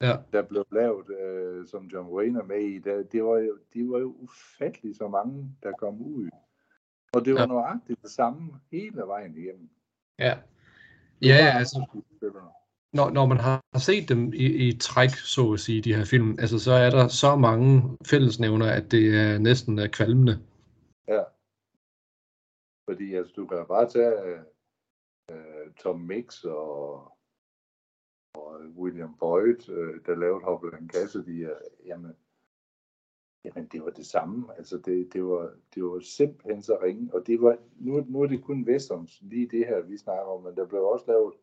Ja. 0.00 0.16
der 0.32 0.42
blev 0.42 0.64
lavet, 0.72 1.10
øh, 1.20 1.66
som 1.66 1.84
John 1.86 2.08
Wayne 2.08 2.38
er 2.38 2.44
med 2.44 2.60
i. 2.60 2.78
Der, 2.78 3.02
det 3.02 3.24
var 3.24 3.38
jo, 3.38 3.58
de 3.74 3.90
var 3.90 3.98
jo 3.98 4.16
ufatteligt 4.18 4.96
så 4.96 5.08
mange, 5.08 5.50
der 5.62 5.72
kom 5.72 6.02
ud. 6.02 6.28
Og 7.12 7.24
det 7.24 7.34
var 7.34 7.40
Ja. 7.40 7.46
ja. 7.46 7.52
nøjagtigt 7.52 8.02
det 8.02 8.10
samme 8.10 8.52
hele 8.72 8.96
vejen 9.06 9.36
igennem. 9.36 9.68
Ja. 10.18 10.34
Det 11.22 11.28
Ja, 11.28 11.52
altså, 11.58 12.02
når, 12.92 13.10
når 13.10 13.26
man 13.26 13.36
har 13.38 13.62
set 13.78 14.08
dem 14.08 14.32
i, 14.32 14.68
i 14.68 14.76
træk, 14.78 15.10
så 15.10 15.52
at 15.52 15.60
sige, 15.60 15.80
de 15.82 15.94
her 15.94 16.04
film, 16.04 16.36
altså, 16.38 16.58
så 16.58 16.72
er 16.72 16.90
der 16.90 17.08
så 17.08 17.36
mange 17.36 17.96
fællesnævner, 18.06 18.66
at 18.66 18.90
det 18.90 19.14
er 19.14 19.38
næsten 19.38 19.78
er 19.78 19.86
kvalmende. 19.88 20.38
Fordi 22.88 23.14
altså, 23.14 23.32
du 23.36 23.46
kan 23.46 23.66
bare 23.68 23.88
tage 23.88 24.44
uh, 25.32 25.74
Tom 25.76 26.00
Mix 26.00 26.44
og, 26.44 27.12
og 28.34 28.60
William 28.76 29.14
Boyd, 29.18 29.68
uh, 29.68 29.96
der 30.06 30.14
lavede 30.14 30.44
Hopland 30.44 30.90
Cassidy. 30.90 31.46
Uh, 31.46 31.86
jamen, 31.86 32.16
jamen, 33.44 33.68
det 33.72 33.82
var 33.82 33.90
det 33.90 34.06
samme. 34.06 34.56
Altså, 34.56 34.78
det, 34.78 35.12
det, 35.12 35.24
var, 35.24 35.54
det 35.74 35.84
var 35.84 36.00
simpelthen 36.00 36.62
så 36.62 36.78
ringe. 36.82 37.14
Og 37.14 37.26
det 37.26 37.42
var, 37.42 37.58
nu, 37.76 38.04
nu 38.08 38.22
er 38.22 38.26
det 38.26 38.44
kun 38.44 38.64
westerns, 38.68 39.20
lige 39.22 39.48
det 39.48 39.66
her, 39.66 39.80
vi 39.80 39.98
snakker 39.98 40.24
om, 40.24 40.42
men 40.42 40.56
der 40.56 40.66
blev 40.66 40.82
også 40.82 41.04
lavet 41.08 41.34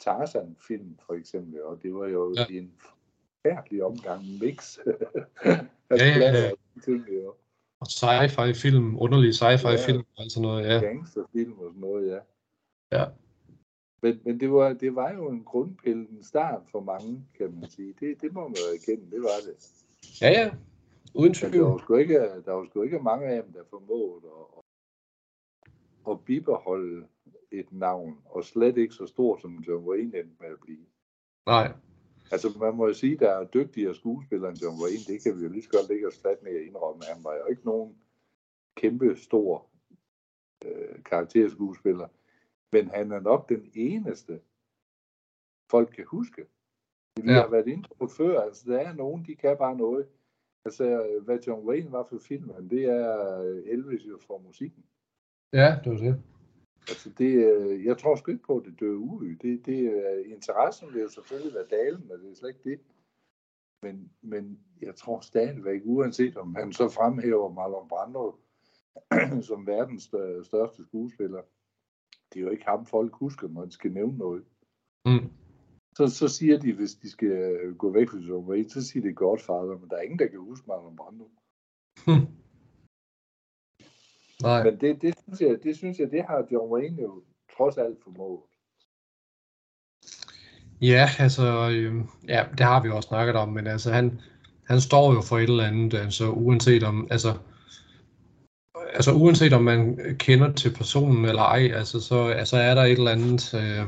Tarzan-film, 0.00 0.98
for 1.06 1.14
eksempel, 1.14 1.62
og 1.62 1.82
det 1.82 1.94
var 1.94 2.06
jo 2.06 2.34
ja. 2.36 2.58
en 2.58 2.74
forfærdelig 2.78 3.84
omgang 3.84 4.22
mix. 4.40 4.78
Ja, 5.90 5.96
ja, 6.20 6.30
ja. 6.32 6.50
Ting, 6.84 7.08
jo. 7.08 7.34
Og 7.80 7.86
sci-fi 7.86 8.52
film, 8.54 8.98
underlige 8.98 9.32
sci-fi 9.32 9.68
Ja. 9.68 9.86
film, 9.86 10.04
og 10.18 10.24
sådan 10.30 10.42
noget, 10.48 10.66
ja. 10.68 10.78
gangsterfilm 10.86 11.58
og 11.58 11.68
sådan 11.70 11.80
noget, 11.80 12.08
ja. 12.10 12.20
Ja. 12.98 13.04
Men, 14.02 14.20
men 14.24 14.40
det, 14.40 14.50
var, 14.52 14.72
det 14.72 14.94
var 14.94 15.12
jo 15.12 15.28
en 15.28 15.44
grundpille, 15.44 16.08
en 16.10 16.22
start 16.22 16.62
for 16.70 16.80
mange, 16.80 17.24
kan 17.38 17.52
man 17.60 17.70
sige. 17.70 17.94
Det, 18.00 18.20
det 18.22 18.32
må 18.32 18.40
man 18.48 18.56
jo 18.56 18.74
erkende, 18.74 19.10
det 19.10 19.20
var 19.22 19.38
det. 19.46 19.56
Ja, 20.20 20.30
ja. 20.30 20.50
Uden 21.14 21.34
Men 21.42 21.52
der 21.52 21.58
var 21.62 21.68
tvivl. 21.68 21.80
sgu 21.80 21.96
ikke, 21.96 22.14
der 22.44 22.52
var 22.52 22.64
sgu 22.64 22.82
ikke 22.82 22.98
mange 22.98 23.26
af 23.26 23.42
dem, 23.42 23.52
der 23.52 23.62
formåede 23.70 24.26
at, 24.56 24.62
at 26.12 26.20
bibeholde 26.24 27.06
et 27.50 27.72
navn, 27.72 28.18
og 28.24 28.44
slet 28.44 28.76
ikke 28.76 28.94
så 28.94 29.06
stort, 29.06 29.40
som 29.42 29.56
John 29.68 29.84
Wayne 29.88 30.18
endte 30.18 30.36
med 30.40 30.48
at 30.48 30.60
blive. 30.60 30.86
Nej. 31.46 31.72
Altså, 32.32 32.58
man 32.60 32.74
må 32.74 32.86
jo 32.86 32.94
sige, 32.94 33.16
der 33.18 33.30
er 33.30 33.44
dygtigere 33.44 33.94
skuespillere 33.94 34.50
end 34.50 34.58
John 34.62 34.82
Wayne. 34.82 35.04
Det 35.14 35.22
kan 35.22 35.36
vi 35.38 35.42
jo 35.42 35.48
lige 35.48 35.62
så 35.62 35.70
godt 35.70 35.88
lægge 35.88 36.06
os 36.06 36.18
flat 36.20 36.42
med 36.42 36.52
at 36.52 36.62
indrømme. 36.62 37.02
Han 37.04 37.24
var 37.24 37.34
jo 37.34 37.46
ikke 37.50 37.64
nogen 37.64 37.96
kæmpe 38.76 39.16
stor 39.16 39.66
øh, 40.64 41.02
karakterskuespiller. 41.04 42.08
Men 42.72 42.88
han 42.88 43.12
er 43.12 43.20
nok 43.20 43.48
den 43.48 43.70
eneste, 43.74 44.40
folk 45.70 45.88
kan 45.96 46.04
huske. 46.06 46.46
Vi 47.22 47.30
Ja. 47.32 47.40
har 47.40 47.48
været 47.50 47.66
inde 47.68 47.88
på 47.98 48.06
før. 48.06 48.40
Altså, 48.40 48.72
der 48.72 48.78
er 48.78 48.92
nogen, 48.92 49.24
de 49.26 49.34
kan 49.36 49.56
bare 49.58 49.76
noget. 49.76 50.06
Altså, 50.64 51.06
hvad 51.24 51.38
John 51.46 51.68
Wayne 51.68 51.92
var 51.92 52.04
for 52.04 52.18
filmen, 52.18 52.70
det 52.70 52.84
er 52.84 53.40
øh, 53.40 53.62
Elvis 53.66 54.06
jo 54.06 54.18
for 54.26 54.38
musikken. 54.38 54.84
Ja, 55.52 55.78
det 55.84 55.92
var 55.92 55.98
det. 55.98 56.22
Altså 56.88 57.10
det, 57.18 57.56
øh, 57.56 57.84
jeg 57.84 57.98
tror 57.98 58.16
sgu 58.16 58.30
ikke 58.30 58.46
på, 58.46 58.56
at 58.58 58.64
det 58.64 58.80
dør 58.80 58.94
ud. 58.94 59.36
Det, 59.42 59.66
det, 59.66 59.92
øh, 59.92 60.32
interessen 60.32 60.94
vil 60.94 61.02
jo 61.02 61.08
selvfølgelig 61.08 61.54
være 61.54 61.66
dalende, 61.70 62.22
det 62.22 62.30
er 62.30 62.34
slet 62.34 62.48
ikke 62.48 62.70
det. 62.70 62.80
Men, 63.82 64.10
men 64.22 64.60
jeg 64.82 64.96
tror 64.96 65.20
stadigvæk, 65.20 65.80
uanset 65.84 66.36
om 66.36 66.54
han 66.54 66.72
så 66.72 66.88
fremhæver 66.88 67.52
Marlon 67.52 67.88
Brando 67.88 68.34
som 69.48 69.66
verdens 69.66 70.02
stør- 70.04 70.42
største 70.42 70.84
skuespiller, 70.84 71.42
det 72.32 72.40
er 72.40 72.44
jo 72.44 72.50
ikke 72.50 72.64
ham, 72.66 72.86
folk 72.86 73.14
husker, 73.14 73.48
når 73.48 73.64
de 73.64 73.72
skal 73.72 73.92
nævne 73.92 74.18
noget. 74.18 74.44
Mm. 75.06 75.30
Så, 75.96 76.06
så 76.08 76.28
siger 76.28 76.58
de, 76.58 76.72
hvis 76.72 76.94
de 76.94 77.10
skal 77.10 77.74
gå 77.78 77.92
væk 77.92 78.08
fra 78.08 78.38
Wayne, 78.38 78.70
så 78.70 78.86
siger 78.86 79.02
de 79.02 79.14
Godfather, 79.14 79.78
men 79.78 79.90
der 79.90 79.96
er 79.96 80.02
ingen, 80.02 80.18
der 80.18 80.26
kan 80.26 80.38
huske 80.38 80.66
Marlon 80.66 80.96
Brando. 80.96 81.30
Hm. 82.06 82.26
Nej. 84.42 84.64
Men 84.64 84.80
det, 84.80 85.02
det, 85.02 85.14
synes 85.22 85.40
jeg, 85.40 85.56
det 85.62 85.76
synes 85.76 85.98
jeg, 85.98 86.10
det 86.10 86.24
har 86.28 86.46
John 86.52 86.72
Wayne 86.72 87.02
jo 87.02 87.22
trods 87.56 87.78
alt 87.78 87.98
formået. 88.04 88.40
Ja, 90.80 91.08
altså, 91.18 91.70
øh, 91.70 91.94
ja, 92.28 92.44
det 92.58 92.66
har 92.66 92.82
vi 92.82 92.90
også 92.90 93.08
snakket 93.08 93.36
om, 93.36 93.48
men 93.48 93.66
altså, 93.66 93.92
han, 93.92 94.20
han 94.66 94.80
står 94.80 95.14
jo 95.14 95.20
for 95.20 95.38
et 95.38 95.42
eller 95.42 95.64
andet, 95.64 95.94
altså, 95.94 96.30
uanset 96.30 96.82
om, 96.82 97.08
altså, 97.10 97.34
altså, 98.94 99.12
uanset 99.12 99.52
om 99.52 99.62
man 99.62 99.98
kender 100.18 100.52
til 100.52 100.74
personen 100.74 101.24
eller 101.24 101.42
ej, 101.42 101.70
altså, 101.74 102.00
så 102.00 102.26
altså, 102.26 102.56
er 102.56 102.74
der 102.74 102.82
et 102.82 102.92
eller 102.92 103.10
andet, 103.10 103.54
øh, 103.54 103.86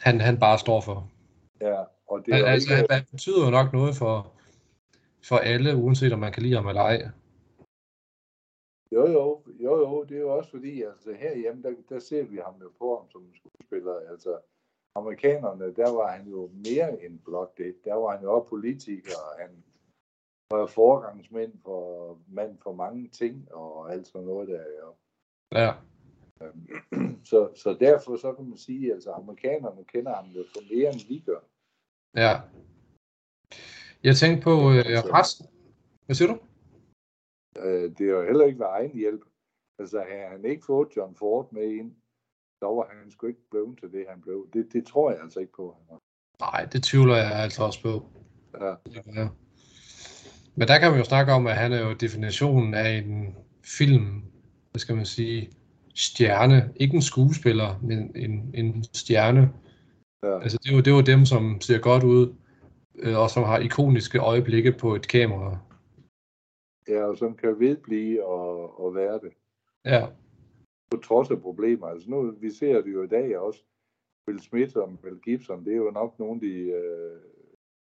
han, 0.00 0.20
han 0.20 0.38
bare 0.38 0.58
står 0.58 0.80
for. 0.80 1.08
Ja, 1.60 1.80
og 2.08 2.22
det 2.26 2.34
er 2.34 2.46
altså, 2.46 2.76
ikke, 2.76 2.94
han 2.94 3.04
betyder 3.10 3.44
jo 3.44 3.50
nok 3.50 3.72
noget 3.72 3.96
for, 3.96 4.32
for 5.24 5.36
alle, 5.36 5.76
uanset 5.76 6.12
om 6.12 6.18
man 6.18 6.32
kan 6.32 6.42
lide 6.42 6.56
ham 6.56 6.68
eller 6.68 6.82
ej. 6.82 7.08
Jo, 8.92 9.06
jo, 9.06 9.42
jo, 9.60 9.78
jo, 9.78 10.04
det 10.04 10.16
er 10.16 10.20
jo 10.20 10.36
også 10.36 10.50
fordi, 10.50 10.82
altså 10.82 11.12
herhjemme, 11.12 11.62
der, 11.62 11.74
der 11.88 11.98
ser 11.98 12.22
vi 12.22 12.36
ham 12.36 12.54
jo 12.62 12.72
på 12.78 12.96
ham 12.98 13.10
som 13.10 13.34
skuespiller. 13.34 14.10
Altså, 14.10 14.38
amerikanerne, 14.94 15.74
der 15.74 15.90
var 15.90 16.12
han 16.12 16.28
jo 16.28 16.50
mere 16.52 17.04
end 17.04 17.18
blot 17.18 17.58
det. 17.58 17.84
Der 17.84 17.94
var 17.94 18.16
han 18.16 18.22
jo 18.22 18.32
også 18.32 18.48
politiker, 18.48 19.16
og 19.32 19.40
han 19.40 19.64
var 20.50 20.66
foregangsmænd 20.66 21.52
for, 21.64 22.18
mand 22.28 22.58
for 22.62 22.72
mange 22.72 23.08
ting, 23.08 23.52
og 23.52 23.92
alt 23.92 24.06
sådan 24.06 24.26
noget 24.26 24.48
der, 24.48 24.64
jo. 24.82 24.94
Ja, 25.52 25.72
Så, 27.30 27.50
så 27.54 27.76
derfor 27.80 28.16
så 28.16 28.32
kan 28.32 28.44
man 28.44 28.58
sige, 28.58 28.92
altså 28.92 29.12
amerikanerne 29.12 29.84
kender 29.84 30.14
ham 30.14 30.26
jo 30.26 30.44
for 30.54 30.74
mere 30.74 30.92
end 30.92 31.08
vi 31.08 31.22
gør. 31.26 31.40
ja. 32.16 32.40
Jeg 34.04 34.16
tænkte 34.16 34.42
på 34.44 34.50
øh, 34.50 34.84
resten. 35.18 35.46
Hvad 36.06 36.16
siger 36.16 36.32
du? 36.32 36.38
Øh, 37.58 37.90
det 37.98 38.00
er 38.00 38.10
jo 38.10 38.24
heller 38.24 38.44
ikke 38.44 38.58
ved 38.58 38.66
egen 38.66 38.98
hjælp. 38.98 39.20
Altså, 39.78 40.04
havde 40.10 40.28
han 40.30 40.44
ikke 40.44 40.64
fået 40.66 40.88
John 40.96 41.16
Ford 41.16 41.52
med 41.52 41.62
ind, 41.62 41.92
så 42.58 42.66
var 42.66 42.86
han 42.90 43.10
sgu 43.10 43.26
ikke 43.26 43.50
blevet 43.50 43.78
til 43.78 43.92
det, 43.92 44.04
han 44.08 44.20
blev. 44.20 44.48
Det, 44.52 44.72
det 44.72 44.86
tror 44.86 45.10
jeg 45.10 45.20
altså 45.22 45.40
ikke 45.40 45.52
på. 45.52 45.76
Nej, 46.40 46.68
det 46.72 46.82
tvivler 46.82 47.16
jeg 47.16 47.32
altså 47.32 47.62
også 47.62 47.82
på. 47.82 48.04
Ja. 48.60 48.74
Ja. 49.14 49.28
Men 50.54 50.68
der 50.68 50.78
kan 50.78 50.90
man 50.90 51.00
jo 51.00 51.04
snakke 51.04 51.32
om, 51.32 51.46
at 51.46 51.56
han 51.56 51.72
er 51.72 51.80
jo 51.88 51.92
definitionen 51.92 52.74
af 52.74 52.90
en 52.90 53.36
film, 53.64 54.22
hvad 54.70 54.78
skal 54.78 54.96
man 54.96 55.06
sige, 55.06 55.50
stjerne. 55.94 56.72
Ikke 56.76 56.94
en 56.94 57.02
skuespiller, 57.02 57.78
men 57.82 58.16
en, 58.16 58.50
en 58.54 58.84
stjerne. 58.84 59.52
Ja. 60.22 60.40
Altså 60.40 60.58
det 60.62 60.70
er, 60.70 60.74
jo, 60.74 60.78
det 60.78 60.90
er 60.90 60.94
jo 60.94 61.00
dem, 61.00 61.26
som 61.26 61.60
ser 61.60 61.78
godt 61.78 62.02
ud, 62.02 62.34
øh, 62.98 63.18
og 63.18 63.30
som 63.30 63.42
har 63.42 63.58
ikoniske 63.58 64.18
øjeblikke 64.18 64.72
på 64.72 64.94
et 64.94 65.08
kamera. 65.08 65.58
Ja, 66.88 67.04
og 67.04 67.16
som 67.16 67.36
kan 67.36 67.60
vedblive 67.60 68.24
og, 68.24 68.80
og 68.80 68.94
være 68.94 69.18
det. 69.18 69.32
Ja, 69.84 70.06
På 70.90 70.96
trods 70.96 71.30
af 71.30 71.40
problemer. 71.42 71.86
Altså 71.86 72.10
nu, 72.10 72.30
vi 72.30 72.50
ser 72.50 72.80
det 72.82 72.92
jo 72.92 73.02
i 73.02 73.06
dag 73.06 73.38
også. 73.38 73.64
Will 74.28 74.40
Smith 74.40 74.76
og 74.76 74.92
Mel 75.02 75.20
Gibson, 75.20 75.64
det 75.64 75.72
er 75.72 75.76
jo 75.76 75.90
nok 75.90 76.18
nogle 76.18 76.34
af 76.34 76.40
de 76.40 76.54
øh, 76.58 77.20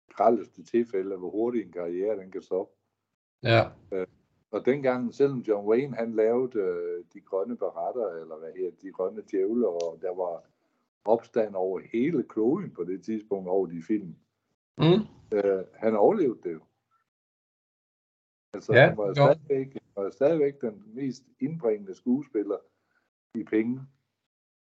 græleste 0.08 0.64
tilfælde, 0.64 1.16
hvor 1.16 1.30
hurtigt 1.30 1.66
en 1.66 1.72
karriere 1.72 2.16
den 2.16 2.30
kan 2.30 2.42
stoppe. 2.42 2.72
ja, 3.42 3.64
Og 4.50 4.66
dengang, 4.66 5.14
selvom 5.14 5.38
John 5.38 5.68
Wayne 5.68 5.96
han 5.96 6.12
lavede 6.14 6.58
øh, 6.58 7.04
de 7.14 7.20
grønne 7.20 7.56
beretter, 7.56 8.08
eller 8.22 8.38
hvad 8.38 8.52
hedder 8.56 8.70
de 8.82 8.92
grønne 8.92 9.22
djævle, 9.30 9.68
og 9.68 9.98
der 10.02 10.14
var 10.14 10.44
opstand 11.04 11.54
over 11.54 11.80
hele 11.92 12.22
kloden 12.22 12.70
på 12.70 12.84
det 12.84 13.04
tidspunkt 13.04 13.48
over 13.48 13.66
de 13.66 13.82
film. 13.86 14.14
mm, 14.78 15.06
Øh, 15.32 15.64
han 15.74 15.96
overlevede 15.96 16.38
det 16.42 16.52
jo. 16.52 16.60
Altså, 18.54 18.72
Ja, 18.74 18.88
han 18.88 18.96
var 18.96 19.06
jo 19.06 19.14
stadigvæk, 19.14 19.72
han 19.72 19.82
var 19.96 20.02
jo 20.02 20.10
stadigvæk 20.10 20.60
den 20.60 20.82
mest 20.94 21.22
indbringende 21.40 21.94
skuespiller 21.94 22.56
i 23.34 23.44
penge 23.44 23.80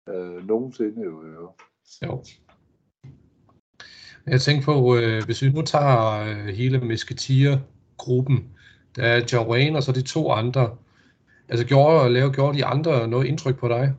øh, 0.10 0.48
nogensinde 0.48 1.04
jo. 1.04 1.26
jo. 1.26 1.54
jo. 2.04 2.24
Jeg 4.26 4.42
tænker 4.42 4.66
på, 4.66 4.98
øh, 4.98 5.26
hvis 5.26 5.42
vi 5.42 5.50
nu 5.52 5.62
tager 5.62 6.22
øh, 6.22 6.46
hele 6.46 6.80
Musketeer-gruppen, 6.80 8.58
der 8.96 9.04
er 9.04 9.28
John 9.34 9.50
Wayne 9.50 9.78
og 9.78 9.84
så 9.84 9.92
de 9.92 10.02
to 10.02 10.32
andre. 10.32 10.78
Altså 11.50 11.68
gjorde, 11.68 12.10
lave, 12.10 12.34
gjorde 12.34 12.58
de 12.58 12.66
andre 12.66 13.08
noget 13.08 13.28
indtryk 13.28 13.60
på 13.60 13.68
dig? 13.68 13.96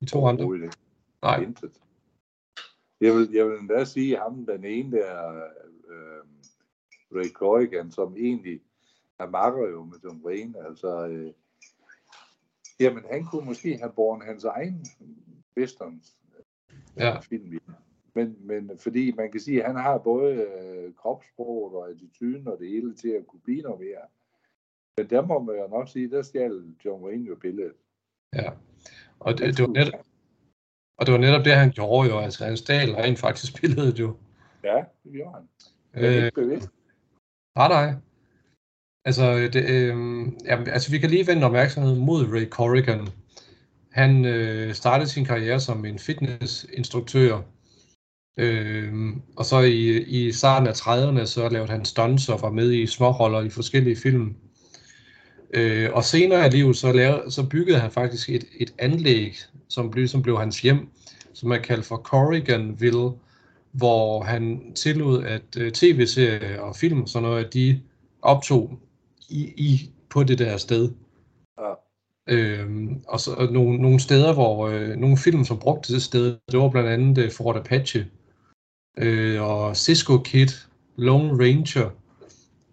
De 0.00 0.06
to 0.06 0.26
andre? 0.26 0.54
Ikke. 0.54 0.70
Nej. 1.22 1.42
Intet. 1.42 1.72
Jeg 3.00 3.14
vil, 3.14 3.28
jeg 3.32 3.46
vil 3.46 3.58
endda 3.58 3.84
sige 3.84 4.18
ham, 4.18 4.46
den 4.46 4.64
ene 4.64 4.96
der, 4.96 5.34
øh, 5.88 6.24
Ray 7.14 7.32
Corrigan, 7.32 7.90
som 7.90 8.16
egentlig 8.16 8.60
er 9.18 9.30
makker 9.30 9.68
jo 9.68 9.84
med 9.84 9.94
John 10.04 10.22
Wayne. 10.24 10.66
Altså, 10.66 11.06
øh, 11.06 11.32
jamen, 12.80 13.04
han 13.10 13.24
kunne 13.24 13.46
måske 13.46 13.78
have 13.78 13.92
båret 13.92 14.24
hans 14.24 14.44
egen 14.44 14.86
westerns 15.56 16.16
Ja, 16.96 17.18
film. 17.20 17.60
Men, 18.14 18.36
men 18.46 18.78
fordi 18.78 19.12
man 19.12 19.30
kan 19.32 19.40
sige, 19.40 19.60
at 19.60 19.66
han 19.66 19.76
har 19.76 19.98
både 19.98 20.34
øh, 20.34 20.94
kropssproget 20.94 21.74
og 21.74 21.90
attituden 21.90 22.48
og 22.48 22.58
det 22.58 22.68
hele 22.68 22.94
til 22.94 23.08
at 23.08 23.26
kunne 23.26 23.40
blive 23.40 23.62
noget 23.62 23.80
mere. 23.80 24.02
Men 24.96 25.10
der 25.10 25.26
må 25.26 25.38
man 25.42 25.56
jo 25.56 25.66
nok 25.66 25.88
sige, 25.88 26.10
der 26.10 26.22
stjal 26.22 26.74
John 26.84 27.04
Wayne 27.04 27.26
jo 27.26 27.36
billedet. 27.36 27.74
ja. 28.34 28.50
Og 29.20 29.38
det, 29.38 29.56
det, 29.56 29.62
var 29.62 29.72
netop, 29.72 30.00
og 30.96 31.06
det 31.06 31.12
var 31.12 31.18
netop 31.20 31.44
det, 31.44 31.52
han 31.54 31.70
gjorde 31.70 32.08
jo. 32.08 32.18
Altså, 32.18 32.44
han 32.44 32.56
stjal 32.56 32.90
rent 32.94 33.18
faktisk 33.18 33.60
billedet 33.60 33.98
jo. 33.98 34.16
Ja, 34.64 34.84
det 35.04 35.12
gjorde 35.12 35.34
han. 35.34 35.48
Det 35.94 36.04
er 36.04 36.18
Øh, 36.18 36.24
ikke 36.24 36.34
bevidst. 36.40 36.68
nej, 37.56 37.68
nej. 37.68 37.94
Altså, 39.04 39.34
det, 39.52 39.64
øh, 39.70 40.26
ja, 40.44 40.64
altså, 40.64 40.90
vi 40.90 40.98
kan 40.98 41.10
lige 41.10 41.26
vende 41.26 41.46
opmærksomheden 41.46 41.98
mod 41.98 42.26
Ray 42.26 42.48
Corrigan. 42.48 43.08
Han 43.90 44.24
øh, 44.24 44.74
startede 44.74 45.10
sin 45.10 45.24
karriere 45.24 45.60
som 45.60 45.84
en 45.84 45.98
fitnessinstruktør, 45.98 47.40
øh, 48.36 48.92
og 49.36 49.44
så 49.44 49.60
i, 49.60 50.02
i 50.02 50.32
starten 50.32 50.68
af 50.68 50.72
30'erne, 50.72 51.26
så 51.26 51.48
lavede 51.48 51.70
han 51.70 51.84
stunts 51.84 52.28
og 52.28 52.42
var 52.42 52.50
med 52.50 52.72
i 52.72 52.86
småroller 52.86 53.40
i 53.40 53.50
forskellige 53.50 53.96
film. 53.96 54.34
Øh, 55.54 55.90
og 55.92 56.04
senere 56.04 56.46
i 56.46 56.50
livet, 56.50 56.76
så, 56.76 56.92
lavede, 56.92 57.30
så 57.30 57.46
byggede 57.46 57.78
han 57.78 57.90
faktisk 57.90 58.30
et, 58.30 58.44
et 58.58 58.74
anlæg, 58.78 59.36
som 59.68 59.90
blev, 59.90 60.08
som 60.08 60.22
blev 60.22 60.38
hans 60.38 60.60
hjem, 60.60 60.88
som 61.32 61.52
er 61.52 61.58
kaldt 61.58 61.86
for 61.86 61.96
Corriganville, 61.96 63.10
hvor 63.72 64.22
han 64.22 64.72
tillod, 64.74 65.24
at 65.24 65.56
øh, 65.58 65.72
tv-serier 65.72 66.60
og 66.60 66.76
film 66.76 67.02
og 67.02 67.08
sådan 67.08 67.28
noget, 67.28 67.54
de 67.54 67.80
optog 68.22 68.78
i, 69.28 69.54
i 69.56 69.92
på 70.10 70.22
det 70.22 70.38
der 70.38 70.56
sted. 70.56 70.92
Ja. 71.58 71.74
Øhm, 72.28 73.02
og 73.08 73.20
så 73.20 73.34
og 73.34 73.52
nogle, 73.52 73.78
nogle 73.78 74.00
steder, 74.00 74.34
hvor 74.34 74.68
øh, 74.68 74.88
nogle 74.88 75.16
film, 75.16 75.44
som 75.44 75.58
brugte 75.58 75.94
det 75.94 76.02
sted, 76.02 76.38
det 76.50 76.60
var 76.60 76.68
blandt 76.68 76.88
andet 76.88 77.24
øh, 77.24 77.30
Fort 77.30 77.56
Apache, 77.56 78.10
øh, 78.98 79.42
og 79.42 79.76
Cisco 79.76 80.18
Kid, 80.18 80.48
Lone 80.96 81.30
Ranger, 81.32 81.90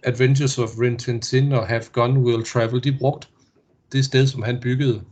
Adventures 0.03 0.57
of 0.57 0.69
Rin 0.81 0.97
Tin 0.97 1.21
Tin 1.21 1.51
og 1.51 1.67
Have 1.67 1.83
Gun 1.93 2.17
Will 2.17 2.43
Travel, 2.43 2.83
de 2.83 2.97
brugte 2.99 3.27
det 3.91 4.05
sted, 4.05 4.27
som 4.27 4.41
han 4.41 4.59
byggede 4.61 5.03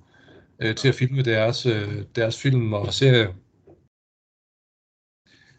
øh, 0.61 0.75
til 0.75 0.87
at 0.87 0.95
filme 0.95 1.21
deres, 1.23 1.65
øh, 1.65 2.03
deres 2.15 2.41
film 2.41 2.73
og 2.73 2.93
serier. 2.93 3.33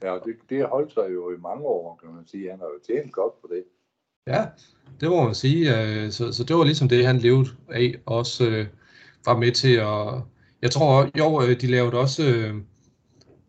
Ja, 0.02 0.14
det, 0.24 0.36
det 0.50 0.58
har 0.58 0.66
holdt 0.66 0.92
sig 0.92 1.06
jo 1.14 1.30
i 1.30 1.36
mange 1.36 1.64
år, 1.64 2.00
kan 2.02 2.14
man 2.14 2.26
sige. 2.26 2.50
Han 2.50 2.58
har 2.58 2.66
jo 2.66 2.78
tjent 2.86 3.12
godt 3.12 3.40
på 3.40 3.48
det. 3.50 3.64
Ja, 4.28 4.44
det 5.00 5.08
må 5.08 5.24
man 5.24 5.34
sige. 5.34 5.82
øh, 5.82 6.10
Så, 6.12 6.32
så 6.32 6.44
det 6.44 6.56
var 6.56 6.64
ligesom 6.64 6.88
det, 6.88 7.06
han 7.06 7.18
levede 7.18 7.50
af, 7.68 7.94
også 8.06 8.46
øh, 8.48 8.66
var 9.26 9.36
med 9.36 9.52
til 9.52 9.72
at... 9.74 10.22
Jeg 10.62 10.70
tror, 10.70 11.08
jo, 11.18 11.42
øh, 11.42 11.60
de 11.60 11.66
lavede 11.66 11.98
også 11.98 12.26
øh, 12.26 12.54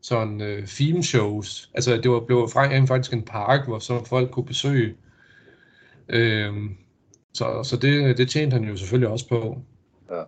sådan 0.02 0.42
øh, 0.42 0.68
theme 0.68 1.04
shows. 1.04 1.70
Altså, 1.74 1.98
det 1.98 2.12
var, 2.12 2.20
blev 2.20 2.50
fra- 2.54 2.86
faktisk 2.86 3.14
en 3.14 3.24
park, 3.24 3.68
hvor 3.68 3.80
så 3.80 4.04
folk 4.06 4.32
kunne 4.32 4.46
besøge. 4.46 4.96
Øh, 6.10 6.54
så 7.34 7.64
så 7.64 7.78
det, 7.78 8.18
det 8.18 8.30
tjente 8.30 8.54
han 8.54 8.64
jo 8.64 8.76
selvfølgelig 8.76 9.10
også 9.10 9.28
på. 9.28 9.58
Ja. 10.12 10.24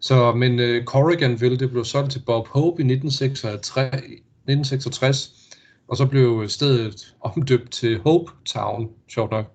Så, 0.00 0.32
men 0.34 0.58
øh, 0.58 0.84
Corriganville, 0.84 1.58
det 1.58 1.70
blev 1.70 1.84
solgt 1.84 2.12
til 2.12 2.22
Bob 2.26 2.48
Hope 2.48 2.82
i 2.82 2.86
1966, 2.92 3.76
1966 3.76 5.47
og 5.88 5.96
så 5.96 6.08
blev 6.08 6.48
stedet 6.48 7.16
omdøbt 7.20 7.72
til 7.72 7.98
Hope 7.98 8.32
Town, 8.44 8.94
sjovt 9.08 9.30
nok. 9.30 9.46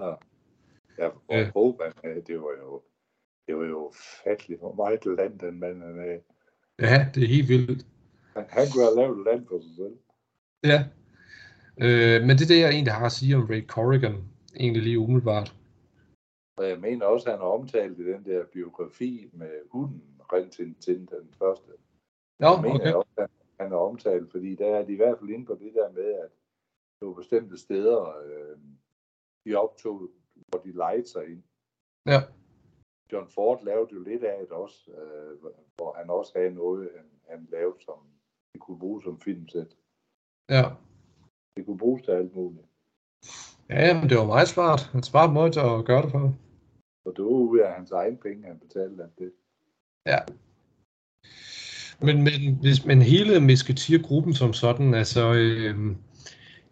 Ja, 0.00 0.04
og 0.04 0.18
Ja. 0.98 1.08
ja. 1.30 1.50
Hoban, 1.54 1.92
det 2.26 2.40
var 2.40 2.54
jo, 2.62 2.82
det 3.46 3.56
var 3.56 3.64
jo 3.64 3.92
fatteligt, 4.24 4.60
hvor 4.60 4.74
meget 4.74 5.18
land 5.18 5.38
den 5.38 5.60
mand 5.60 5.82
er. 5.82 6.18
Ja, 6.78 7.06
det 7.14 7.22
er 7.22 7.28
helt 7.28 7.48
vildt. 7.48 7.86
Han, 8.36 8.44
han 8.48 8.66
kunne 8.72 8.84
have 8.84 8.96
lavet 8.96 9.18
et 9.18 9.24
land 9.24 9.46
for 9.48 9.60
sig 9.60 9.76
selv. 9.76 9.96
Ja. 10.64 10.84
Øh, 11.84 12.22
men 12.26 12.36
det 12.36 12.42
er 12.44 12.52
det, 12.54 12.60
jeg 12.60 12.70
egentlig 12.70 12.92
har 12.92 13.06
at 13.06 13.12
sige 13.12 13.36
om 13.36 13.46
Ray 13.50 13.66
Corrigan, 13.66 14.24
egentlig 14.60 14.82
lige 14.82 14.98
umiddelbart. 14.98 15.54
Og 16.56 16.68
jeg 16.68 16.80
mener 16.80 17.06
også, 17.06 17.26
at 17.26 17.32
han 17.32 17.40
har 17.40 17.48
omtalt 17.48 17.98
i 17.98 18.12
den 18.12 18.24
der 18.24 18.44
biografi 18.52 19.30
med 19.32 19.50
hunden, 19.70 20.02
Rin 20.32 20.50
Tin 20.50 20.74
Tin, 20.74 20.98
den 20.98 21.34
første. 21.38 21.72
Nå, 22.40 22.48
Jeg 22.48 22.62
mener 22.62 22.74
okay. 22.74 22.92
også, 22.92 23.10
at 23.16 23.22
han 23.22 23.43
har 23.70 23.78
omtalt, 23.78 24.30
fordi 24.30 24.54
der 24.54 24.66
er 24.66 24.84
de 24.84 24.92
i 24.92 24.96
hvert 24.96 25.18
fald 25.18 25.30
inde 25.30 25.46
på 25.46 25.54
det 25.54 25.74
der 25.74 25.92
med, 25.92 26.12
at 26.12 26.30
var 27.00 27.12
bestemte 27.12 27.58
steder, 27.58 28.18
øh, 28.18 28.58
de 29.44 29.54
optog, 29.54 30.10
hvor 30.48 30.60
de 30.60 30.72
lejede 30.72 31.08
sig 31.08 31.26
ind. 31.26 31.42
Ja, 32.06 32.20
John 33.12 33.28
Ford 33.28 33.64
lavede 33.64 33.88
jo 33.92 34.02
lidt 34.02 34.24
af 34.24 34.38
det 34.40 34.50
også, 34.50 34.90
øh, 34.90 35.38
hvor 35.76 35.94
han 35.98 36.10
også 36.10 36.32
havde 36.36 36.54
noget, 36.54 36.90
han, 36.96 37.06
han 37.30 37.48
lavede, 37.50 37.76
som 37.80 37.98
det 38.52 38.60
kunne 38.60 38.78
bruges 38.78 39.04
som 39.04 39.20
filmsæt. 39.20 39.76
ja. 40.50 40.64
Det 41.56 41.66
kunne 41.66 41.78
bruges 41.78 42.02
til 42.02 42.10
alt 42.10 42.34
muligt. 42.34 42.66
Ja, 43.68 44.00
men 44.00 44.08
det 44.10 44.18
var 44.18 44.26
meget 44.26 44.48
smart. 44.48 44.90
En 44.94 45.02
smart 45.02 45.32
måde 45.32 45.46
at 45.46 45.84
gøre 45.86 46.02
det 46.02 46.12
på. 46.12 46.18
Og 47.04 47.16
det 47.16 47.24
var 47.24 47.30
ud 47.30 47.58
af 47.58 47.74
hans 47.74 47.90
egen 47.90 48.18
penge, 48.18 48.46
han 48.46 48.58
betalte 48.58 49.02
alt 49.02 49.18
det. 49.18 49.32
Ja. 50.06 50.18
Men, 52.00 52.22
men, 52.22 52.58
hvis, 52.60 52.84
men 52.84 53.02
hele 53.02 53.40
Musketeer-gruppen 53.40 54.34
som 54.34 54.52
sådan, 54.52 54.94
altså, 54.94 55.32
øh, 55.32 55.96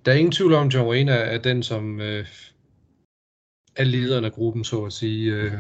der 0.05 0.13
er 0.13 0.17
ingen 0.17 0.33
tvivl 0.33 0.55
om, 0.55 0.67
at 0.67 0.75
John 0.75 0.89
Wayne 0.89 1.13
er, 1.13 1.25
er 1.25 1.39
den, 1.39 1.63
som 1.63 2.01
øh, 2.01 2.27
er 3.77 3.85
lederen 3.85 4.25
af 4.25 4.33
gruppen, 4.33 4.65
så 4.65 4.85
at 4.85 4.93
sige. 4.93 5.33
Øh, 5.33 5.53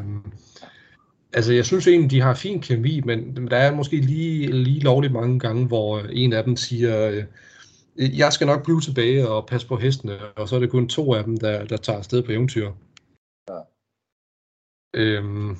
altså, 1.33 1.53
jeg 1.53 1.67
synes 1.67 1.87
egentlig, 1.87 2.11
de 2.11 2.21
har 2.21 2.35
fin 2.35 2.61
kemi, 2.61 3.01
men 3.01 3.47
der 3.47 3.57
er 3.57 3.75
måske 3.75 3.97
lige, 3.97 4.53
lige 4.63 4.81
lovligt 4.81 5.13
mange 5.13 5.39
gange, 5.39 5.67
hvor 5.67 6.01
en 6.01 6.33
af 6.33 6.45
dem 6.45 6.57
siger, 6.57 7.09
øh, 7.11 7.25
jeg 8.19 8.33
skal 8.33 8.47
nok 8.47 8.65
blive 8.65 8.81
tilbage 8.81 9.29
og 9.29 9.47
passe 9.47 9.67
på 9.67 9.77
hestene, 9.77 10.19
og 10.37 10.49
så 10.49 10.57
er 10.57 10.61
det 10.61 10.71
kun 10.71 10.89
to 10.89 11.15
af 11.15 11.25
dem, 11.25 11.37
der, 11.37 11.65
der 11.65 11.77
tager 11.77 11.99
afsted 11.99 12.23
på 12.23 12.33
eventyr. 12.33 12.73
Ja. 13.49 13.61
Øhm, 14.95 15.57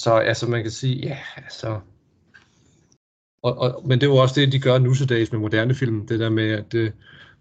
så 0.00 0.14
altså 0.14 0.50
man 0.50 0.62
kan 0.62 0.70
sige, 0.70 0.96
ja, 0.96 1.18
altså... 1.36 1.80
Og, 3.46 3.54
og, 3.58 3.86
men 3.88 4.00
det 4.00 4.06
er 4.06 4.10
jo 4.10 4.16
også 4.16 4.40
det, 4.40 4.52
de 4.52 4.60
gør 4.60 4.78
nu 4.78 4.94
til 4.94 5.08
dags 5.08 5.32
med 5.32 5.40
moderne 5.40 5.74
film, 5.74 6.06
det 6.06 6.20
der 6.20 6.30
med, 6.30 6.48
at 6.52 6.74
øh, 6.74 6.90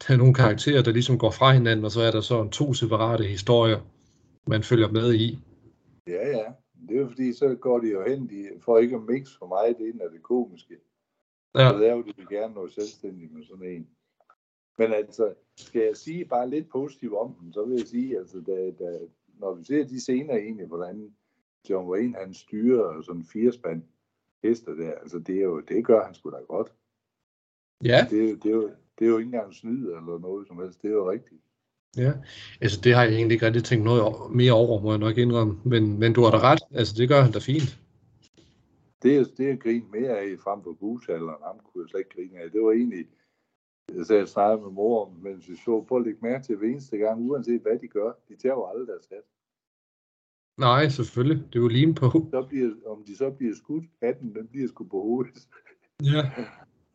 der 0.01 0.13
er 0.13 0.17
nogle 0.17 0.33
karakterer, 0.33 0.81
der 0.83 0.91
ligesom 0.91 1.17
går 1.17 1.31
fra 1.31 1.53
hinanden, 1.53 1.85
og 1.85 1.91
så 1.91 2.01
er 2.01 2.11
der 2.11 2.21
så 2.21 2.49
to 2.49 2.73
separate 2.73 3.23
historier, 3.23 3.79
man 4.47 4.63
følger 4.63 4.91
med 4.91 5.13
i. 5.13 5.39
Ja, 6.07 6.27
ja. 6.37 6.45
Det 6.87 6.95
er 6.95 7.01
jo 7.01 7.07
fordi, 7.07 7.33
så 7.33 7.55
går 7.55 7.79
de 7.79 7.91
jo 7.91 8.03
hen, 8.07 8.29
de, 8.29 8.49
for 8.61 8.77
ikke 8.77 8.95
at 8.95 9.01
mixe 9.09 9.37
for 9.39 9.47
meget 9.47 9.75
ind 9.79 10.01
af 10.01 10.09
det 10.13 10.23
komiske. 10.23 10.75
Ja, 11.55 11.69
Så 11.69 11.77
laver 11.77 12.01
de 12.01 12.35
gerne 12.35 12.53
noget 12.53 12.73
selvstændigt 12.73 13.33
med 13.33 13.43
sådan 13.45 13.65
en. 13.65 13.87
Men 14.77 14.93
altså, 14.93 15.33
skal 15.57 15.81
jeg 15.81 15.97
sige 15.97 16.25
bare 16.25 16.49
lidt 16.49 16.69
positivt 16.69 17.13
om 17.13 17.35
den, 17.41 17.53
så 17.53 17.65
vil 17.65 17.77
jeg 17.77 17.87
sige, 17.87 18.17
altså, 18.17 18.37
da, 18.47 18.71
da, 18.83 18.99
når 19.39 19.53
vi 19.53 19.63
ser 19.63 19.83
de 19.83 20.01
scener 20.01 20.35
egentlig, 20.35 20.67
hvordan 20.67 21.13
John 21.69 21.89
Wayne 21.89 22.15
han 22.19 22.33
styrer 22.33 23.01
sådan 23.01 23.21
en 23.21 23.27
firespand 23.33 23.83
hester 24.43 24.73
der, 24.73 24.91
altså 24.91 25.19
det, 25.19 25.35
er 25.37 25.43
jo, 25.43 25.59
det 25.59 25.85
gør 25.85 26.05
han 26.05 26.13
sgu 26.13 26.29
da 26.31 26.37
godt. 26.47 26.73
ja, 27.83 28.07
Det, 28.09 28.19
er 28.25 28.29
jo- 28.29 28.35
det, 28.35 28.45
er 28.45 28.55
jo, 28.55 28.71
det 28.99 29.05
er 29.05 29.09
jo 29.09 29.17
ikke 29.17 29.27
engang 29.27 29.53
snyd 29.53 29.85
eller 29.87 30.19
noget 30.19 30.47
som 30.47 30.59
helst, 30.61 30.81
det 30.81 30.87
er 30.89 30.93
jo 30.93 31.11
rigtigt. 31.11 31.41
ja. 31.97 32.13
Altså 32.61 32.81
det 32.83 32.93
har 32.95 33.03
jeg 33.03 33.13
egentlig 33.13 33.35
ikke 33.35 33.45
rigtig 33.45 33.63
tænkt 33.63 33.83
noget 33.85 34.31
mere 34.35 34.51
over, 34.53 34.81
må 34.81 34.89
jeg 34.91 34.99
nok 34.99 35.17
indrømme. 35.17 35.61
Men, 35.65 35.99
men 35.99 36.13
du 36.13 36.21
har 36.21 36.31
da 36.31 36.37
ret, 36.39 36.61
altså 36.71 36.93
det 36.97 37.09
gør 37.09 37.21
han 37.21 37.31
da 37.31 37.39
fint. 37.39 37.79
Det 39.03 39.17
er, 39.17 39.23
det 39.37 39.49
er 39.51 39.55
grin 39.55 39.85
mere 39.91 40.19
af 40.19 40.39
frem 40.39 40.63
for 40.63 40.73
busalderen, 40.73 41.43
ham 41.43 41.59
kunne 41.63 41.81
jeg 41.83 41.89
slet 41.89 41.99
ikke 41.99 42.15
grine 42.15 42.39
af. 42.39 42.51
Det 42.51 42.61
var 42.63 42.71
egentlig, 42.71 43.07
så 44.07 44.15
jeg 44.15 44.27
snakkede 44.27 44.61
med 44.65 44.71
mor 44.71 45.05
om, 45.05 45.11
mens 45.21 45.49
vi 45.49 45.55
så, 45.55 45.81
på 45.89 45.95
at 45.95 46.03
lægge 46.03 46.19
mærke 46.21 46.43
til 46.45 46.55
hver 46.55 46.67
eneste 46.67 46.97
gang, 46.97 47.21
uanset 47.29 47.61
hvad 47.61 47.79
de 47.79 47.87
gør, 47.87 48.11
de 48.29 48.35
tager 48.35 48.53
jo 48.55 48.65
aldrig 48.65 48.87
deres 48.87 49.07
hat. 49.11 49.23
Nej, 50.57 50.89
selvfølgelig. 50.89 51.37
Det 51.37 51.55
er 51.55 51.59
jo 51.59 51.67
lim 51.67 51.93
på. 51.93 52.27
Så 52.31 52.45
bliver, 52.49 52.71
om 52.87 53.03
de 53.07 53.17
så 53.17 53.29
bliver 53.29 53.55
skudt, 53.55 53.85
hatten 54.03 54.35
den 54.35 54.47
bliver 54.47 54.67
sgu 54.67 54.83
på 54.83 55.01
hovedet. 55.01 55.47
Ja. 56.03 56.31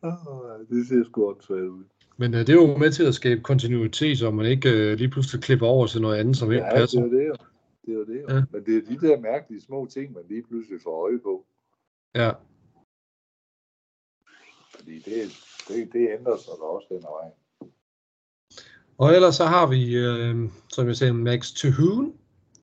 Ah, 0.03 0.59
det 0.69 0.87
ser 0.87 1.03
sgu 1.03 1.27
åndssvagt 1.29 1.61
ud. 1.61 1.83
Men 2.17 2.33
øh, 2.33 2.39
det 2.39 2.49
er 2.49 2.53
jo 2.53 2.77
med 2.77 2.91
til 2.91 3.03
at 3.03 3.13
skabe 3.15 3.41
kontinuitet, 3.41 4.17
så 4.17 4.31
man 4.31 4.45
ikke 4.45 4.69
øh, 4.69 4.97
lige 4.97 5.09
pludselig 5.09 5.43
klipper 5.43 5.67
over 5.67 5.87
til 5.87 6.01
noget 6.01 6.17
andet, 6.17 6.37
som 6.37 6.51
ikke 6.51 6.63
Ja, 6.65 6.69
det 6.71 6.79
passer. 6.79 6.99
er 6.99 7.03
det. 7.05 7.41
Det 7.85 7.93
er 7.93 8.05
det. 8.05 8.23
Ja. 8.29 8.43
Men 8.51 8.65
det 8.65 8.77
er 8.77 8.81
de 8.81 9.07
der 9.07 9.19
mærkelige 9.19 9.61
små 9.61 9.85
ting, 9.85 10.13
man 10.13 10.23
lige 10.29 10.43
pludselig 10.43 10.79
får 10.83 11.03
øje 11.05 11.19
på. 11.19 11.45
Ja. 12.15 12.31
Fordi 14.75 14.99
det, 14.99 15.15
det, 15.67 15.93
det 15.93 16.09
ændrer 16.19 16.37
sig 16.37 16.53
da 16.59 16.63
også 16.63 16.87
den 16.89 17.03
vej. 17.03 17.31
Og 18.97 19.15
ellers 19.15 19.35
så 19.35 19.45
har 19.45 19.67
vi, 19.67 19.95
øh, 19.97 20.49
som 20.69 20.87
jeg 20.87 20.95
sagde, 20.95 21.13
Max 21.13 21.51
Tuhun, 21.53 22.13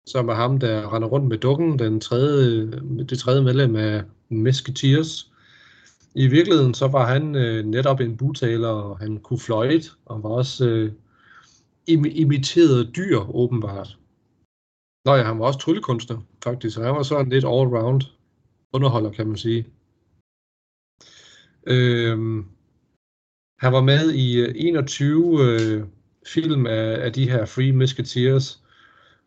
som 0.07 0.29
er 0.29 0.35
ham, 0.35 0.59
der 0.59 0.95
render 0.95 1.09
rundt 1.09 1.27
med 1.27 1.39
dukken, 1.39 1.79
den 1.79 2.01
tredje, 2.01 2.71
det 3.05 3.19
tredje 3.19 3.43
medlem 3.43 3.77
af 3.77 4.05
Musketeers. 4.29 5.33
I 6.15 6.27
virkeligheden 6.27 6.75
så 6.75 6.89
var 6.89 7.07
han 7.07 7.35
øh, 7.35 7.65
netop 7.65 8.01
en 8.01 8.17
butaler, 8.17 8.69
og 8.69 8.99
han 8.99 9.19
kunne 9.21 9.39
fløjte, 9.39 9.91
og 10.05 10.23
var 10.23 10.31
også 10.31 10.69
øh, 10.69 10.93
im- 11.91 12.15
imiteret 12.23 12.97
dyr, 12.97 13.19
åbenbart. 13.35 13.99
Nå 15.05 15.15
ja, 15.15 15.23
han 15.23 15.39
var 15.39 15.47
også 15.47 15.59
tryllekunstner, 15.59 16.19
faktisk, 16.45 16.79
han 16.79 16.95
var 16.95 17.03
sådan 17.03 17.29
lidt 17.29 17.45
all-round 17.45 18.13
underholder, 18.73 19.11
kan 19.11 19.27
man 19.27 19.37
sige. 19.37 19.67
Øhm, 21.67 22.47
han 23.59 23.73
var 23.73 23.83
med 23.83 24.13
i 24.13 24.41
øh, 24.41 24.53
21 24.57 25.41
øh, 25.41 25.85
film 26.27 26.67
af, 26.67 27.05
af 27.05 27.13
de 27.13 27.31
her 27.31 27.45
Free 27.47 27.73
Musketeers, 27.73 28.63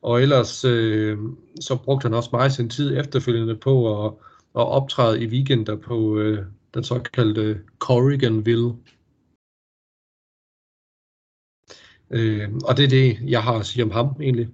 og 0.02 0.22
ellers 0.22 0.66
øh, 0.66 1.18
så 1.62 1.78
brugte 1.84 2.06
han 2.06 2.14
også 2.14 2.30
meget 2.34 2.52
sin 2.52 2.70
tid 2.70 2.98
efterfølgende 2.98 3.56
på 3.56 4.06
at, 4.06 4.14
at 4.56 4.68
optræde 4.68 5.24
i 5.24 5.28
weekender 5.28 5.76
på 5.76 6.18
øh, 6.18 6.46
den 6.74 6.84
såkaldte 6.84 7.62
Corriganville. 7.80 8.74
Øh, 12.12 12.50
og 12.68 12.78
det 12.78 12.86
er 12.86 12.90
det, 12.90 13.30
jeg 13.30 13.44
har 13.44 13.60
at 13.60 13.66
sige 13.66 13.84
om 13.84 13.92
ham 13.92 14.08
egentlig. 14.22 14.50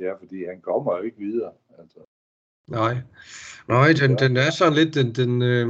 Ja, 0.00 0.12
fordi 0.14 0.44
han 0.44 0.60
kommer 0.60 0.96
jo 0.96 1.02
ikke 1.02 1.18
videre. 1.18 1.52
Altså. 1.78 1.98
Nej, 2.68 2.96
Nej 3.68 3.92
den, 3.92 4.18
den 4.18 4.36
er 4.36 4.50
sådan 4.50 4.74
lidt, 4.74 4.94
den, 4.94 5.12
den, 5.12 5.42
øh, 5.42 5.68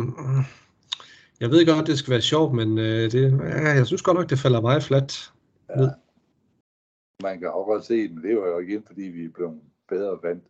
jeg 1.41 1.51
ved 1.51 1.67
godt, 1.67 1.87
det 1.87 1.99
skal 1.99 2.11
være 2.11 2.21
sjovt, 2.21 2.55
men 2.55 2.79
øh, 2.79 3.13
det, 3.13 3.41
ja, 3.41 3.69
jeg 3.69 3.87
synes 3.87 4.03
godt 4.03 4.17
nok, 4.17 4.31
det 4.31 4.39
falder 4.39 4.61
meget 4.61 4.83
fladt 4.83 5.33
ned. 5.77 5.87
Ja. 5.87 6.02
Man 7.23 7.39
kan 7.39 7.49
også 7.49 7.71
godt 7.73 7.85
se, 7.85 8.09
men 8.09 8.25
det 8.25 8.37
var 8.37 8.47
jo 8.47 8.59
igen, 8.59 8.83
fordi 8.87 9.03
vi 9.03 9.25
er 9.25 9.29
blevet 9.29 9.61
bedre 9.89 10.19
vant, 10.23 10.45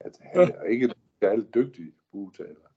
at 0.00 0.12
han 0.20 0.48
ja. 0.48 0.54
er 0.54 0.62
ikke 0.64 0.94
særlig 1.22 1.54
dygtig 1.54 1.86
bugtaler. 2.12 2.70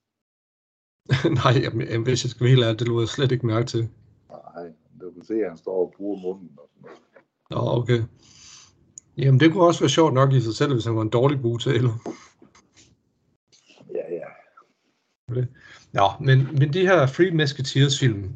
Nej, 1.42 1.64
jamen, 1.64 2.04
hvis 2.04 2.24
jeg 2.24 2.30
skal 2.30 2.44
være 2.44 2.50
helt 2.50 2.64
ærlig, 2.64 2.80
det 2.80 2.88
lå 2.88 3.00
jeg 3.00 3.08
slet 3.08 3.32
ikke 3.32 3.46
mærke 3.46 3.66
til. 3.66 3.90
Nej, 4.30 4.72
du 5.02 5.12
kan 5.12 5.26
se, 5.26 5.34
at 5.34 5.50
han 5.50 5.58
står 5.58 5.86
og 5.86 5.94
bruger 5.98 6.22
munden 6.22 6.52
og 6.58 6.70
sådan 6.70 6.82
noget. 6.82 7.00
Nå, 7.52 7.82
okay. 7.82 8.04
Jamen, 9.18 9.40
det 9.40 9.52
kunne 9.52 9.64
også 9.64 9.80
være 9.80 9.90
sjovt 9.90 10.14
nok 10.14 10.34
i 10.34 10.42
sig 10.42 10.56
selv, 10.56 10.74
hvis 10.74 10.86
han 10.86 10.96
var 10.96 11.02
en 11.02 11.10
dårlig 11.10 11.42
bugtaler. 11.42 11.94
Ja, 13.94 14.14
ja. 14.14 14.28
Nå, 15.92 16.10
men, 16.20 16.48
men 16.60 16.74
de 16.74 16.88
her 16.88 17.08
Free 17.08 17.32
Musketeers 17.32 18.00
film, 18.00 18.34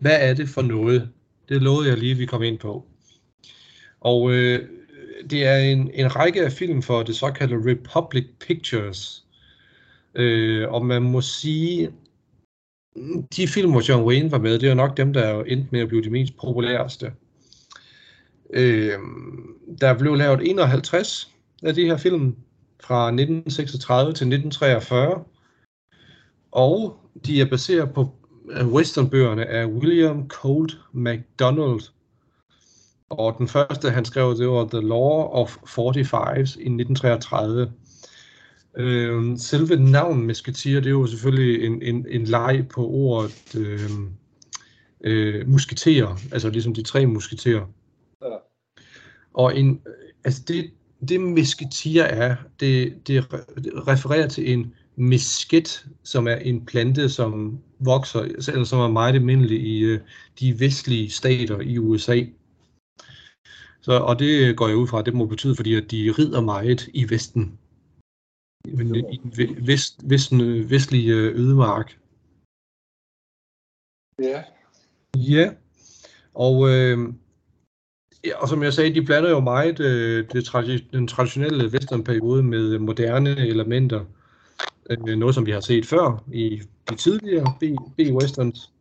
hvad 0.00 0.30
er 0.30 0.34
det 0.34 0.48
for 0.48 0.62
noget? 0.62 1.12
Det 1.48 1.62
lovede 1.62 1.88
jeg 1.88 1.98
lige, 1.98 2.12
at 2.12 2.18
vi 2.18 2.26
kom 2.26 2.42
ind 2.42 2.58
på. 2.58 2.86
Og 4.00 4.32
øh, 4.32 4.68
det 5.30 5.46
er 5.46 5.56
en, 5.56 5.90
en 5.94 6.16
række 6.16 6.44
af 6.44 6.52
film 6.52 6.82
for 6.82 7.02
det 7.02 7.16
såkaldte 7.16 7.56
Republic 7.56 8.26
Pictures. 8.40 9.24
Øh, 10.14 10.68
og 10.72 10.86
man 10.86 11.02
må 11.02 11.20
sige, 11.20 11.92
de 13.36 13.48
film, 13.48 13.70
hvor 13.70 13.88
John 13.88 14.04
Wayne 14.04 14.30
var 14.30 14.38
med, 14.38 14.58
det 14.58 14.68
er 14.68 14.74
nok 14.74 14.96
dem, 14.96 15.12
der 15.12 15.22
er 15.22 15.66
med 15.70 15.80
at 15.80 15.88
blive 15.88 16.02
de 16.02 16.10
mest 16.10 16.36
populæreste. 16.36 17.12
Øh, 18.50 18.92
der 19.80 19.98
blev 19.98 20.14
lavet 20.14 20.50
51 20.50 21.30
af 21.62 21.74
de 21.74 21.84
her 21.84 21.96
film 21.96 22.36
fra 22.80 23.06
1936 23.06 24.06
til 24.06 24.12
1943. 24.12 25.24
Og 26.52 26.96
de 27.26 27.40
er 27.40 27.44
baseret 27.44 27.94
på 27.94 28.08
westernbøgerne 28.62 29.46
af 29.46 29.66
William 29.66 30.28
Colt 30.28 30.78
MacDonald. 30.92 31.80
Og 33.10 33.34
den 33.38 33.48
første, 33.48 33.90
han 33.90 34.04
skrev, 34.04 34.36
det 34.38 34.48
var 34.48 34.68
The 34.68 34.80
Law 34.80 35.22
of 35.22 35.56
45 35.66 36.38
i 36.38 36.40
1933. 36.40 37.72
Øh, 38.76 39.38
selve 39.38 39.76
navnet 39.76 40.26
Musketeer, 40.26 40.80
det 40.80 40.86
er 40.86 40.90
jo 40.90 41.06
selvfølgelig 41.06 41.66
en, 41.66 41.82
en, 41.82 42.06
en 42.10 42.24
leg 42.24 42.66
på 42.74 42.86
ordet 42.88 43.54
øh, 43.56 43.90
øh, 45.04 45.48
musketerer, 45.48 46.16
altså 46.32 46.50
ligesom 46.50 46.74
de 46.74 46.82
tre 46.82 47.06
musketerer. 47.06 47.66
Ja. 48.22 48.36
Og 49.34 49.58
en, 49.58 49.80
altså 50.24 50.42
det, 50.48 50.70
det 51.08 51.20
musketeer 51.20 52.04
er, 52.04 52.36
det, 52.60 52.94
det 53.06 53.26
refererer 53.88 54.28
til 54.28 54.52
en 54.52 54.74
misket, 54.96 55.86
som 56.02 56.28
er 56.28 56.34
en 56.34 56.66
plante, 56.66 57.08
som 57.08 57.58
vokser, 57.78 58.20
eller 58.20 58.64
som 58.64 58.80
er 58.80 58.88
meget 58.88 59.14
almindelig 59.14 59.60
i 59.60 59.78
øh, 59.78 60.00
de 60.40 60.60
vestlige 60.60 61.10
stater 61.10 61.60
i 61.60 61.78
USA. 61.78 62.20
Så, 63.86 63.92
og 63.92 64.18
det 64.18 64.56
går 64.56 64.68
jeg 64.68 64.76
ud 64.76 64.86
fra, 64.86 64.98
at 64.98 65.06
det 65.06 65.14
må 65.14 65.26
betyde, 65.26 65.56
fordi 65.56 65.74
at 65.74 65.90
de 65.90 66.14
rider 66.18 66.40
meget 66.40 66.88
i 66.94 67.10
Vesten. 67.10 67.58
I 68.64 68.70
den 68.70 69.66
vest, 69.66 70.00
vesten, 70.04 70.70
vestlige 70.70 71.14
øh, 71.14 71.40
ødemark. 71.40 71.98
Ja. 74.22 74.42
Ja. 75.16 75.54
Og, 76.34 76.68
øh, 76.70 76.98
ja, 78.24 78.36
og 78.42 78.48
som 78.48 78.62
jeg 78.62 78.72
sagde, 78.72 78.94
de 78.94 79.06
blander 79.06 79.30
jo 79.30 79.40
meget 79.40 79.80
øh, 79.80 80.28
det 80.32 80.48
tradi- 80.48 80.88
den 80.92 81.08
traditionelle 81.08 81.68
westernperiode 81.68 82.42
med 82.42 82.78
moderne 82.78 83.30
elementer. 83.30 84.04
Øh, 84.90 84.98
noget, 84.98 85.34
som 85.34 85.46
vi 85.46 85.50
har 85.50 85.60
set 85.60 85.86
før 85.86 86.24
i 86.32 86.62
de 86.90 86.96
tidligere 86.96 87.54
B-westerns. 87.96 88.72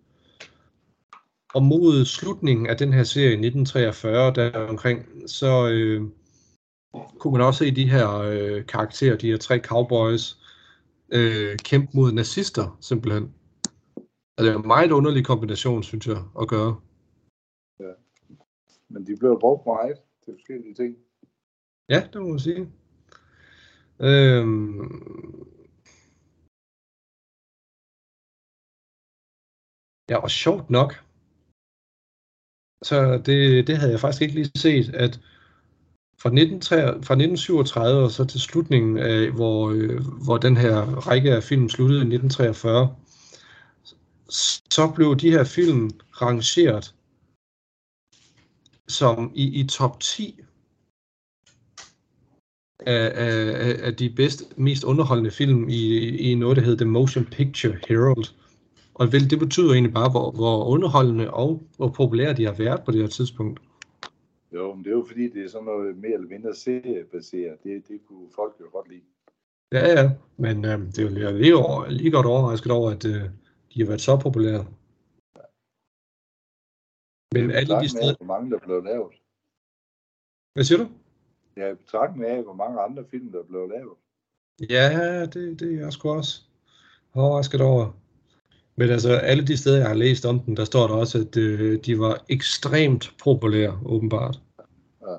Og 1.56 1.64
mod 1.64 2.06
slutningen 2.06 2.68
af 2.68 2.78
den 2.78 2.94
her 2.94 3.04
serie 3.04 3.30
i 3.30 3.46
1943, 3.48 4.34
der 4.34 4.70
omkring, 4.70 5.30
så 5.30 5.70
øh, 5.70 6.02
kunne 7.20 7.32
man 7.32 7.42
også 7.42 7.58
se 7.58 7.76
de 7.76 7.90
her 7.90 8.10
øh, 8.18 8.66
karakterer, 8.66 9.18
de 9.18 9.28
her 9.28 9.38
tre 9.38 9.60
cowboys, 9.60 10.40
øh, 11.14 11.58
kæmpe 11.58 11.92
mod 11.94 12.12
nazister, 12.12 12.78
simpelthen. 12.82 13.24
Altså, 14.38 14.46
det 14.46 14.50
er 14.50 14.60
en 14.60 14.68
meget 14.68 14.92
underlig 14.92 15.26
kombination, 15.26 15.84
synes 15.84 16.08
jeg, 16.08 16.24
at 16.42 16.48
gøre. 16.48 16.82
Ja. 17.80 17.94
Men 18.90 19.08
de 19.08 19.18
blev 19.18 19.40
brugt 19.40 19.66
meget 19.66 19.98
til 20.26 20.34
forskellige 20.34 20.74
ting. 20.74 20.98
Ja, 21.90 22.08
det 22.14 22.22
må 22.22 22.28
man 22.28 22.40
sige. 22.40 22.72
Øhm... 24.00 25.48
Ja, 30.10 30.18
og 30.18 30.30
sjovt 30.30 30.70
nok, 30.70 31.05
så 32.86 33.18
det, 33.18 33.68
det 33.68 33.78
havde 33.78 33.92
jeg 33.92 34.00
faktisk 34.00 34.22
ikke 34.22 34.36
lige 34.36 34.52
set, 34.56 34.96
at 34.96 35.20
fra, 36.22 36.30
19, 36.30 36.62
fra 36.62 37.14
1937 37.14 38.04
og 38.04 38.12
så 38.12 38.26
til 38.26 38.42
slutningen 38.42 38.98
af, 38.98 39.32
hvor, 39.32 39.72
øh, 39.72 40.02
hvor 40.24 40.38
den 40.38 40.58
her 40.58 40.82
række 40.82 41.36
af 41.36 41.44
film 41.44 41.70
sluttede 41.70 42.00
i 42.00 42.16
1943, 42.16 42.96
så 44.70 44.92
blev 44.96 45.16
de 45.16 45.32
her 45.32 45.44
film 45.44 45.90
rangeret 46.22 46.94
som 48.88 49.32
i, 49.36 49.60
i 49.60 49.68
top 49.68 50.00
10 50.00 50.40
af, 52.80 53.12
af, 53.16 53.76
af 53.80 53.96
de 53.96 54.10
bedste, 54.10 54.46
mest 54.58 54.84
underholdende 54.84 55.32
film 55.32 55.70
i, 55.70 56.08
i 56.18 56.36
noget, 56.36 56.58
der 56.58 56.64
hedder 56.64 56.86
The 56.86 56.92
Motion 56.92 57.26
Picture 57.26 57.78
Herald. 57.88 58.26
Og 59.00 59.06
vel, 59.14 59.30
det 59.30 59.40
betyder 59.40 59.74
egentlig 59.74 59.94
bare, 59.94 60.12
hvor, 60.12 60.32
hvor 60.32 60.66
underholdende 60.74 61.32
og 61.32 61.50
hvor 61.78 61.88
populære 61.88 62.34
de 62.34 62.46
har 62.46 62.54
været 62.54 62.82
på 62.86 62.92
det 62.92 63.02
her 63.02 63.08
tidspunkt. 63.08 63.60
Jo, 64.52 64.74
men 64.74 64.84
det 64.84 64.92
er 64.92 64.96
jo 64.96 65.06
fordi, 65.08 65.30
det 65.30 65.44
er 65.44 65.50
sådan 65.50 65.66
noget 65.66 65.98
mere 65.98 66.14
eller 66.14 66.28
mindre 66.28 66.56
seriebaseret. 66.56 67.64
Det, 67.64 67.88
det 67.88 68.00
kunne 68.08 68.28
folk 68.36 68.56
jo 68.60 68.66
godt 68.72 68.90
lide. 68.90 69.02
Ja, 69.72 70.02
ja, 70.02 70.12
men 70.38 70.66
øh, 70.66 70.80
det 70.80 71.00
er 71.00 71.04
jo 71.04 71.38
lige, 71.38 71.56
over, 71.56 71.90
lige 71.90 72.12
godt 72.12 72.26
overrasket 72.26 72.72
over, 72.72 72.92
at 72.92 73.06
øh, 73.06 73.22
de 73.74 73.80
har 73.80 73.88
været 73.88 74.02
så 74.02 74.20
populære. 74.24 74.66
Men 77.34 77.52
alle 77.52 77.76
de 77.84 77.90
steder... 77.90 78.16
hvor 78.18 78.26
mange 78.26 78.52
der 78.52 78.60
blev 78.60 78.84
lavet. 78.84 79.14
Hvad 80.54 80.64
siger 80.64 80.78
du? 80.78 80.88
Ja, 81.58 81.72
i 81.72 81.76
betragtning 81.76 82.26
af, 82.26 82.44
hvor 82.44 82.54
mange 82.54 82.82
andre 82.82 83.04
film, 83.12 83.32
der 83.32 83.44
blev 83.44 83.70
lavet. 83.70 83.98
Ja, 84.70 85.26
det, 85.26 85.60
det 85.60 85.76
er 85.76 85.80
jeg 85.80 85.94
sgu 85.94 86.10
også 86.10 86.42
overrasket 87.14 87.62
over. 87.62 87.92
Men 88.78 88.90
altså, 88.90 89.12
alle 89.14 89.48
de 89.48 89.58
steder, 89.58 89.78
jeg 89.78 89.88
har 89.88 89.96
læst 89.96 90.26
om 90.26 90.40
den, 90.40 90.58
der 90.58 90.66
står 90.66 90.88
der 90.88 90.96
også, 90.96 91.18
at 91.20 91.38
øh, 91.38 91.80
de 91.86 92.00
var 92.00 92.26
ekstremt 92.30 93.16
populære, 93.24 93.80
åbenbart. 93.86 94.42
Ja. 95.02 95.16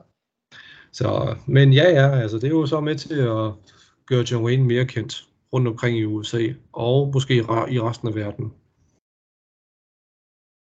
Så, 0.92 1.36
men 1.46 1.72
ja, 1.72 1.90
ja, 1.90 2.20
altså, 2.20 2.36
det 2.36 2.44
er 2.44 2.48
jo 2.48 2.66
så 2.66 2.80
med 2.80 2.96
til 2.96 3.14
at 3.14 3.52
gøre 4.06 4.24
John 4.30 4.44
Wayne 4.44 4.64
mere 4.64 4.86
kendt 4.86 5.28
rundt 5.52 5.68
omkring 5.68 5.98
i 5.98 6.04
USA, 6.04 6.42
og 6.72 7.10
måske 7.14 7.36
i 7.36 7.80
resten 7.80 8.08
af 8.08 8.14
verden. 8.14 8.52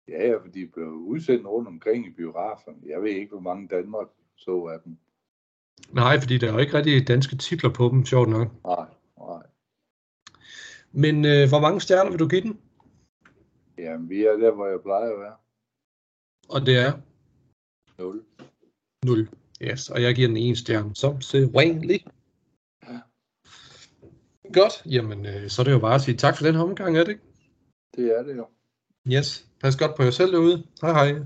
Ja, 0.09 0.27
ja, 0.27 0.37
for 0.37 0.49
de 0.49 0.67
blev 0.75 0.87
udsendt 0.87 1.47
rundt 1.47 1.69
omkring 1.69 2.07
i 2.07 2.11
biograferne. 2.11 2.77
Jeg 2.87 3.03
ved 3.03 3.11
ikke, 3.11 3.31
hvor 3.31 3.41
mange 3.41 3.69
Danmark 3.69 4.07
så 4.37 4.65
af 4.65 4.79
dem. 4.85 4.97
Nej, 5.93 6.21
fordi 6.21 6.39
der 6.39 6.49
er 6.49 6.53
jo 6.53 6.59
ikke 6.59 6.75
rigtig 6.75 7.09
danske 7.09 7.37
titler 7.37 7.71
på 7.71 7.89
dem, 7.89 8.07
sjovt 8.07 8.29
nok. 8.29 8.49
Nej, 8.65 8.87
nej. 9.19 9.43
Men 10.93 11.25
øh, 11.25 11.49
hvor 11.49 11.61
mange 11.61 11.81
stjerner 11.81 12.11
vil 12.11 12.19
du 12.19 12.29
give 12.29 12.41
den? 12.41 12.59
Jamen, 13.81 14.11
vi 14.11 14.25
er 14.25 14.37
der, 14.37 14.51
hvor 14.55 14.67
jeg 14.67 14.81
plejer 14.83 15.11
at 15.13 15.21
være. 15.21 15.37
Og 16.49 16.67
det 16.67 16.77
er? 16.87 16.93
0. 17.99 18.25
0. 19.05 19.29
Yes, 19.63 19.91
og 19.91 20.03
jeg 20.03 20.15
giver 20.15 20.29
den 20.29 20.37
en 20.37 20.57
stjerne, 20.57 20.97
som 20.97 21.21
sædvanligt. 21.21 22.05
Ja. 22.89 23.01
Godt, 24.53 24.75
jamen 24.87 25.27
øh, 25.27 25.49
så 25.49 25.63
er 25.63 25.65
det 25.65 25.73
jo 25.73 25.79
bare 25.79 25.95
at 25.95 26.01
sige 26.01 26.17
tak 26.17 26.37
for 26.37 26.45
den 26.45 26.55
her 26.55 26.63
omgang, 26.63 26.97
er 26.97 27.05
det 27.05 27.13
ikke? 27.13 27.25
Det 27.97 28.19
er 28.19 28.23
det 28.23 28.37
jo. 28.37 28.47
Yes, 29.07 29.49
pas 29.61 29.77
godt 29.77 29.97
på 29.97 30.03
jer 30.03 30.11
selv 30.11 30.33
derude. 30.33 30.67
Hej 30.83 30.93
hej. 30.93 31.21